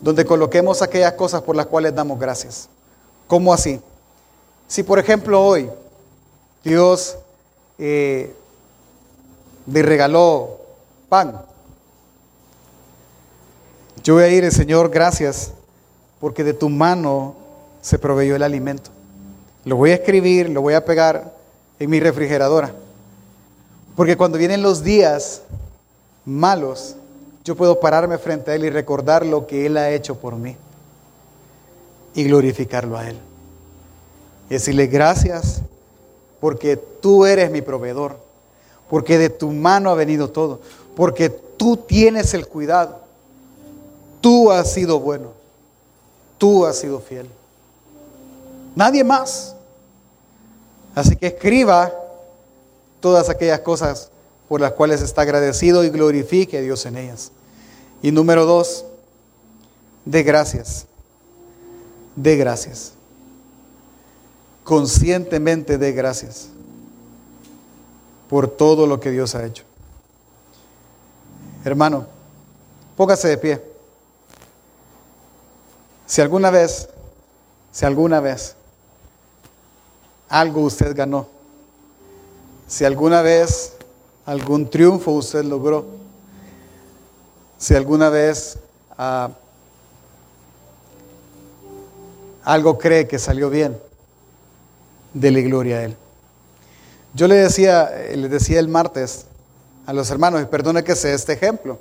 donde 0.00 0.24
coloquemos 0.24 0.82
aquellas 0.82 1.12
cosas 1.12 1.42
por 1.42 1.54
las 1.54 1.66
cuales 1.66 1.94
damos 1.94 2.18
gracias. 2.18 2.68
¿Cómo 3.28 3.54
así? 3.54 3.80
Si 4.66 4.82
por 4.82 4.98
ejemplo 4.98 5.40
hoy 5.40 5.70
Dios 6.64 7.16
eh, 7.78 8.34
le 9.70 9.82
regaló 9.82 10.58
pan. 11.08 11.42
Yo 14.02 14.14
voy 14.14 14.24
a 14.24 14.28
ir, 14.28 14.50
Señor, 14.50 14.90
gracias, 14.90 15.52
porque 16.20 16.44
de 16.44 16.54
tu 16.54 16.68
mano 16.68 17.34
se 17.80 17.98
proveyó 17.98 18.36
el 18.36 18.42
alimento. 18.42 18.90
Lo 19.64 19.76
voy 19.76 19.90
a 19.90 19.94
escribir, 19.94 20.48
lo 20.48 20.62
voy 20.62 20.74
a 20.74 20.84
pegar 20.84 21.34
en 21.78 21.90
mi 21.90 22.00
refrigeradora. 22.00 22.72
Porque 23.96 24.16
cuando 24.16 24.38
vienen 24.38 24.62
los 24.62 24.82
días 24.82 25.42
malos, 26.24 26.96
yo 27.44 27.56
puedo 27.56 27.80
pararme 27.80 28.18
frente 28.18 28.50
a 28.50 28.54
Él 28.54 28.64
y 28.64 28.70
recordar 28.70 29.26
lo 29.26 29.46
que 29.46 29.66
Él 29.66 29.76
ha 29.76 29.90
hecho 29.90 30.16
por 30.16 30.36
mí. 30.36 30.56
Y 32.14 32.24
glorificarlo 32.24 32.96
a 32.96 33.08
Él. 33.08 33.18
Y 34.48 34.54
decirle 34.54 34.86
gracias 34.86 35.62
porque 36.40 36.76
tú 36.76 37.26
eres 37.26 37.50
mi 37.50 37.60
proveedor 37.60 38.27
porque 38.88 39.18
de 39.18 39.30
tu 39.30 39.50
mano 39.50 39.90
ha 39.90 39.94
venido 39.94 40.30
todo, 40.30 40.60
porque 40.96 41.28
tú 41.28 41.76
tienes 41.76 42.34
el 42.34 42.46
cuidado, 42.46 43.00
tú 44.20 44.50
has 44.50 44.72
sido 44.72 45.00
bueno, 45.00 45.32
tú 46.38 46.64
has 46.64 46.78
sido 46.78 47.00
fiel. 47.00 47.28
Nadie 48.74 49.04
más. 49.04 49.54
Así 50.94 51.16
que 51.16 51.28
escriba 51.28 51.92
todas 53.00 53.28
aquellas 53.28 53.60
cosas 53.60 54.10
por 54.48 54.60
las 54.60 54.72
cuales 54.72 55.02
está 55.02 55.22
agradecido 55.22 55.84
y 55.84 55.90
glorifique 55.90 56.58
a 56.58 56.60
Dios 56.62 56.86
en 56.86 56.96
ellas. 56.96 57.30
Y 58.02 58.10
número 58.10 58.46
dos, 58.46 58.84
de 60.04 60.22
gracias. 60.22 60.86
De 62.16 62.36
gracias. 62.36 62.92
Conscientemente 64.64 65.78
de 65.78 65.92
gracias 65.92 66.48
por 68.28 68.48
todo 68.48 68.86
lo 68.86 69.00
que 69.00 69.10
Dios 69.10 69.34
ha 69.34 69.44
hecho. 69.44 69.64
Hermano, 71.64 72.06
póngase 72.96 73.28
de 73.28 73.38
pie. 73.38 73.62
Si 76.06 76.20
alguna 76.20 76.50
vez, 76.50 76.88
si 77.72 77.84
alguna 77.84 78.20
vez 78.20 78.54
algo 80.28 80.62
usted 80.62 80.94
ganó, 80.96 81.26
si 82.66 82.84
alguna 82.84 83.22
vez 83.22 83.74
algún 84.24 84.68
triunfo 84.68 85.12
usted 85.12 85.44
logró, 85.44 85.86
si 87.58 87.74
alguna 87.74 88.08
vez 88.08 88.58
ah, 88.96 89.30
algo 92.44 92.78
cree 92.78 93.08
que 93.08 93.18
salió 93.18 93.50
bien, 93.50 93.78
dele 95.12 95.42
gloria 95.42 95.78
a 95.78 95.84
Él. 95.84 95.96
Yo 97.18 97.26
le 97.26 97.34
decía, 97.34 97.90
le 98.14 98.28
decía 98.28 98.60
el 98.60 98.68
martes 98.68 99.26
a 99.86 99.92
los 99.92 100.08
hermanos, 100.08 100.40
y 100.40 100.44
perdone 100.44 100.84
que 100.84 100.94
sea 100.94 101.12
este 101.16 101.32
ejemplo, 101.32 101.76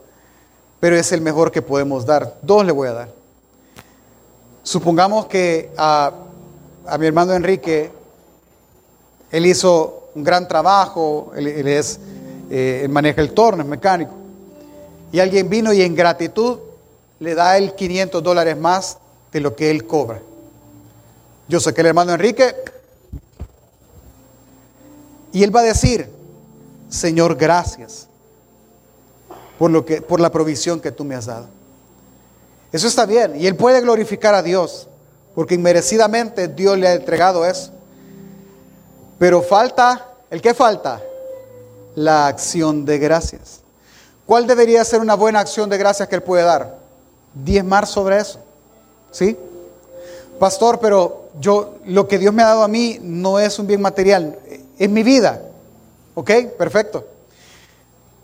pero 0.80 0.96
es 0.96 1.12
el 1.12 1.22
mejor 1.22 1.52
que 1.52 1.62
podemos 1.62 2.08
dar. 2.08 2.40
Dos 2.42 2.66
le 2.66 2.72
voy 2.72 2.88
a 2.88 2.94
dar. 2.94 3.10
Supongamos 4.64 5.28
que 5.28 5.70
a, 5.78 6.12
mi 7.00 7.06
hermano 7.06 7.34
Enrique, 7.34 7.92
él 9.30 9.46
hizo 9.46 10.10
un 10.16 10.24
gran 10.24 10.48
trabajo, 10.48 11.32
él, 11.36 11.68
es, 11.68 12.00
eh, 12.50 12.88
maneja 12.90 13.22
el 13.22 13.36
torno, 13.36 13.62
es 13.62 13.70
mecánico, 13.70 14.14
y 15.12 15.20
alguien 15.20 15.50
vino 15.50 15.72
y 15.72 15.84
en 15.84 15.94
gratitud 15.94 16.58
le 17.20 17.36
da 17.36 17.60
el 17.60 17.76
500 17.76 18.24
dólares 18.24 18.58
más 18.58 18.98
de 19.32 19.40
lo 19.40 19.56
que 19.56 19.70
él 19.70 19.86
cobra. 19.86 20.20
Yo 21.48 21.60
sé 21.60 21.76
que 21.76 21.82
el 21.82 21.88
hermano 21.88 22.14
Enrique 22.14 22.56
y 25.32 25.44
él 25.44 25.56
va 25.56 25.62
a 25.62 25.64
decir, 25.64 26.10
Señor, 26.90 27.36
gracias 27.36 28.08
por, 29.60 29.72
lo 29.72 29.86
que, 29.86 30.02
por 30.02 30.20
la 30.20 30.32
provisión 30.32 30.80
que 30.80 30.92
tú 30.92 31.04
me 31.04 31.16
has 31.16 31.26
dado. 31.26 31.48
Eso 32.72 32.88
está 32.88 33.06
bien. 33.06 33.40
Y 33.40 33.48
él 33.48 33.56
puede 33.56 33.82
glorificar 33.82 34.36
a 34.36 34.44
Dios. 34.44 34.88
porque 35.36 35.54
inmerecidamente 35.54 36.48
Dios 36.48 36.80
le 36.80 36.88
ha 36.88 36.94
entregado 36.96 37.46
eso. 37.46 37.72
Pero 39.20 39.44
falta, 39.44 40.08
¿el 40.32 40.42
qué 40.42 40.56
falta? 40.56 41.00
La 41.94 42.26
acción 42.26 42.86
de 42.86 42.98
gracias. 42.98 43.60
¿Cuál 44.26 44.48
debería 44.48 44.84
ser 44.84 45.00
una 45.00 45.14
buena 45.14 45.40
acción 45.40 45.70
de 45.70 45.78
gracias 45.78 46.10
que 46.10 46.16
él 46.16 46.24
puede 46.24 46.44
dar? 46.44 46.80
Diezmar 47.36 47.86
sobre 47.86 48.18
eso. 48.18 48.40
¿Sí? 49.12 49.38
Pastor, 50.40 50.80
pero 50.80 51.30
yo 51.40 51.76
lo 51.86 52.08
que 52.08 52.18
Dios 52.18 52.34
me 52.34 52.42
ha 52.42 52.48
dado 52.48 52.64
a 52.64 52.68
mí 52.68 53.00
no 53.02 53.40
es 53.40 53.60
un 53.60 53.68
bien 53.68 53.82
material, 53.82 54.38
es 54.78 54.90
mi 54.90 55.04
vida. 55.04 55.42
¿Ok? 56.16 56.32
Perfecto. 56.58 57.06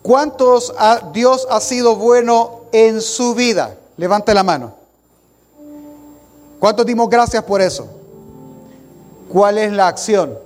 ¿Cuántos 0.01 0.73
Dios 1.13 1.47
ha 1.49 1.61
sido 1.61 1.95
bueno 1.95 2.61
en 2.71 3.01
su 3.01 3.33
vida? 3.35 3.77
Levante 3.97 4.33
la 4.33 4.43
mano. 4.43 4.75
¿Cuántos 6.59 6.85
dimos 6.85 7.09
gracias 7.09 7.43
por 7.43 7.61
eso? 7.61 7.87
¿Cuál 9.29 9.57
es 9.57 9.71
la 9.71 9.87
acción? 9.87 10.37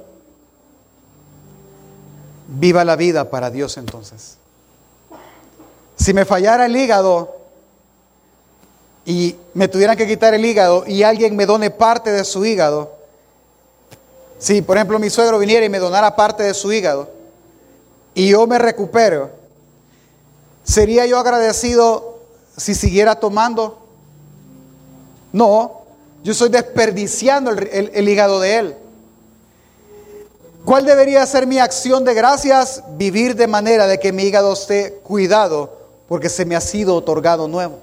Viva 2.47 2.85
la 2.85 2.95
vida 2.95 3.29
para 3.29 3.49
Dios 3.49 3.77
entonces. 3.77 4.37
Si 5.95 6.13
me 6.13 6.25
fallara 6.25 6.65
el 6.65 6.75
hígado 6.75 7.35
y 9.05 9.35
me 9.53 9.67
tuvieran 9.67 9.97
que 9.97 10.07
quitar 10.07 10.33
el 10.33 10.45
hígado 10.45 10.85
y 10.85 11.03
alguien 11.03 11.35
me 11.35 11.45
done 11.45 11.71
parte 11.71 12.11
de 12.11 12.23
su 12.23 12.45
hígado, 12.45 12.96
si 14.39 14.61
por 14.61 14.77
ejemplo 14.77 14.99
mi 14.99 15.09
suegro 15.09 15.39
viniera 15.39 15.65
y 15.65 15.69
me 15.69 15.79
donara 15.79 16.15
parte 16.15 16.43
de 16.43 16.53
su 16.53 16.71
hígado 16.71 17.09
y 18.13 18.29
yo 18.29 18.47
me 18.47 18.57
recupero, 18.57 19.31
¿sería 20.63 21.05
yo 21.05 21.19
agradecido 21.19 22.19
si 22.55 22.75
siguiera 22.75 23.15
tomando? 23.15 23.79
No, 25.31 25.81
yo 26.23 26.31
estoy 26.31 26.49
desperdiciando 26.49 27.51
el, 27.51 27.91
el 27.93 28.09
hígado 28.09 28.39
de 28.39 28.55
él. 28.57 28.75
¿Cuál 30.65 30.85
debería 30.85 31.25
ser 31.25 31.47
mi 31.47 31.59
acción 31.59 32.03
de 32.03 32.13
gracias? 32.13 32.83
Vivir 32.97 33.35
de 33.35 33.47
manera 33.47 33.87
de 33.87 33.99
que 33.99 34.11
mi 34.11 34.23
hígado 34.23 34.53
esté 34.53 34.95
cuidado 35.03 35.77
porque 36.07 36.29
se 36.29 36.45
me 36.45 36.55
ha 36.55 36.61
sido 36.61 36.95
otorgado 36.95 37.47
nuevo. 37.47 37.79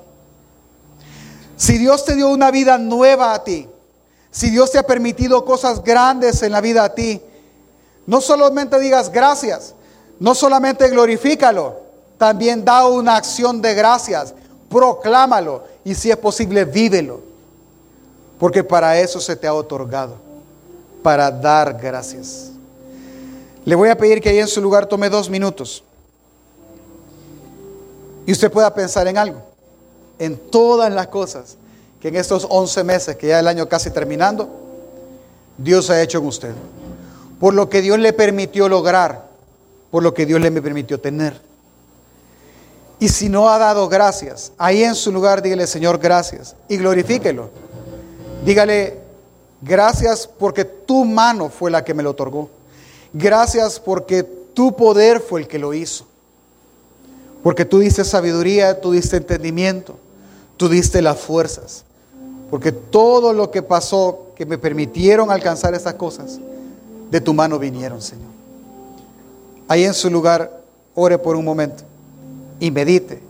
Si 1.57 1.78
Dios 1.78 2.05
te 2.05 2.16
dio 2.16 2.28
una 2.28 2.50
vida 2.50 2.78
nueva 2.78 3.34
a 3.34 3.44
ti, 3.44 3.68
si 4.35 4.51
Dios 4.51 4.72
te 4.72 4.78
ha 4.78 4.82
permitido 4.82 5.45
cosas 5.45 5.85
grandes 5.85 6.43
en 6.43 6.51
la 6.51 6.61
vida 6.61 6.82
a 6.82 6.93
ti, 6.93 7.22
no 8.05 8.20
solamente 8.20 8.80
digas 8.80 9.12
gracias, 9.12 9.76
no 10.18 10.35
solamente 10.35 10.89
glorifícalo, 10.89 11.76
también 12.18 12.64
da 12.64 12.85
una 12.89 13.14
acción 13.14 13.62
de 13.62 13.74
gracias, 13.74 14.35
proclámalo 14.68 15.62
y 15.85 15.95
si 15.95 16.11
es 16.11 16.16
posible 16.16 16.64
vívelo, 16.64 17.20
porque 18.41 18.64
para 18.64 18.99
eso 18.99 19.20
se 19.20 19.37
te 19.37 19.47
ha 19.47 19.55
otorgado, 19.55 20.16
para 21.01 21.30
dar 21.30 21.78
gracias. 21.80 22.51
Le 23.64 23.76
voy 23.76 23.89
a 23.89 23.97
pedir 23.97 24.20
que 24.20 24.30
ahí 24.30 24.41
en 24.41 24.49
su 24.49 24.61
lugar 24.61 24.87
tome 24.87 25.09
dos 25.11 25.30
minutos. 25.30 25.85
Y 28.26 28.32
usted 28.32 28.51
pueda 28.51 28.74
pensar 28.74 29.07
en 29.07 29.16
algo, 29.16 29.41
en 30.18 30.37
todas 30.37 30.93
las 30.93 31.07
cosas 31.07 31.57
que 32.05 32.09
en 32.09 32.16
estos 32.16 32.46
11 32.50 32.84
meses, 32.84 33.16
que 33.16 33.28
ya 33.28 33.38
el 33.38 33.48
año 33.48 33.66
casi 33.66 33.88
terminando, 33.90 34.46
Dios 35.57 35.88
ha 35.88 36.02
hecho 36.02 36.18
en 36.18 36.26
usted. 36.26 36.52
Por 37.40 37.55
lo 37.55 37.70
que 37.70 37.80
Dios 37.80 37.98
le 37.98 38.12
permitió 38.12 38.68
lograr, 38.68 39.26
por 39.90 40.02
lo 40.02 40.12
que 40.12 40.26
Dios 40.26 40.38
le 40.38 40.52
permitió 40.52 41.00
tener. 41.00 41.40
Y 42.98 43.09
si 43.09 43.30
no 43.30 43.48
ha 43.48 43.57
dado 43.57 43.88
gracias, 43.88 44.52
ahí 44.59 44.84
en 44.84 44.94
su 44.94 45.12
lugar 45.12 45.40
dígale, 45.40 45.66
Señor, 45.66 45.96
gracias. 45.96 46.55
Y 46.68 46.76
glorifíquelo. 46.76 47.48
Dígale, 48.44 48.98
gracias 49.62 50.26
porque 50.26 50.66
tu 50.66 51.07
mano 51.07 51.48
fue 51.48 51.70
la 51.70 51.84
que 51.84 51.94
me 51.94 52.02
lo 52.02 52.11
otorgó. 52.11 52.50
Gracias 53.14 53.80
porque 53.80 54.24
tu 54.24 54.76
poder 54.76 55.20
fue 55.20 55.40
el 55.40 55.48
que 55.48 55.59
lo 55.59 55.72
hizo. 55.72 56.05
Porque 57.42 57.64
tú 57.64 57.78
diste 57.78 58.05
sabiduría, 58.05 58.82
tú 58.82 58.92
diste 58.92 59.16
entendimiento, 59.16 59.96
tú 60.59 60.68
diste 60.68 61.00
las 61.00 61.18
fuerzas. 61.18 61.84
Porque 62.55 62.70
todo 62.70 63.32
lo 63.32 63.50
que 63.50 63.62
pasó, 63.62 64.28
que 64.36 64.46
me 64.46 64.59
permitieron 64.59 65.32
alcanzar 65.32 65.74
esas 65.74 65.94
cosas, 65.94 66.38
de 67.11 67.20
tu 67.20 67.34
mano 67.34 67.59
vinieron, 67.59 68.00
Señor. 68.00 68.28
Ahí 69.66 69.82
en 69.82 69.92
su 69.92 70.09
lugar, 70.09 70.62
ore 70.94 71.18
por 71.18 71.34
un 71.34 71.44
momento 71.44 71.82
y 72.61 72.70
medite 72.70 73.20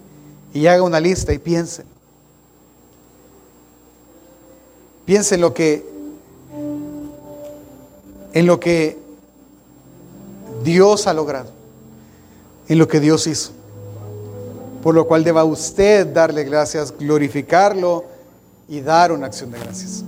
y 0.53 0.67
haga 0.67 0.83
una 0.83 1.01
lista 1.01 1.33
y 1.33 1.39
piense. 1.39 1.85
Piense 5.07 5.37
en 5.37 5.41
lo 5.41 5.55
que 5.55 5.87
en 8.35 8.45
lo 8.45 8.61
que 8.61 8.99
Dios 10.63 11.07
ha 11.07 11.15
logrado, 11.15 11.49
en 12.69 12.79
lo 12.79 12.87
que 12.87 13.01
Dios 13.01 13.27
hizo. 13.27 13.53
Por 14.83 14.95
lo 14.95 15.07
cual 15.07 15.25
deba 15.25 15.45
usted 15.45 16.09
darle 16.09 16.45
gracias, 16.45 16.93
glorificarlo 16.99 18.13
y 18.69 18.81
dar 18.81 19.13
una 19.13 19.27
acción 19.27 19.51
de 19.51 19.59
gracias. 19.59 20.05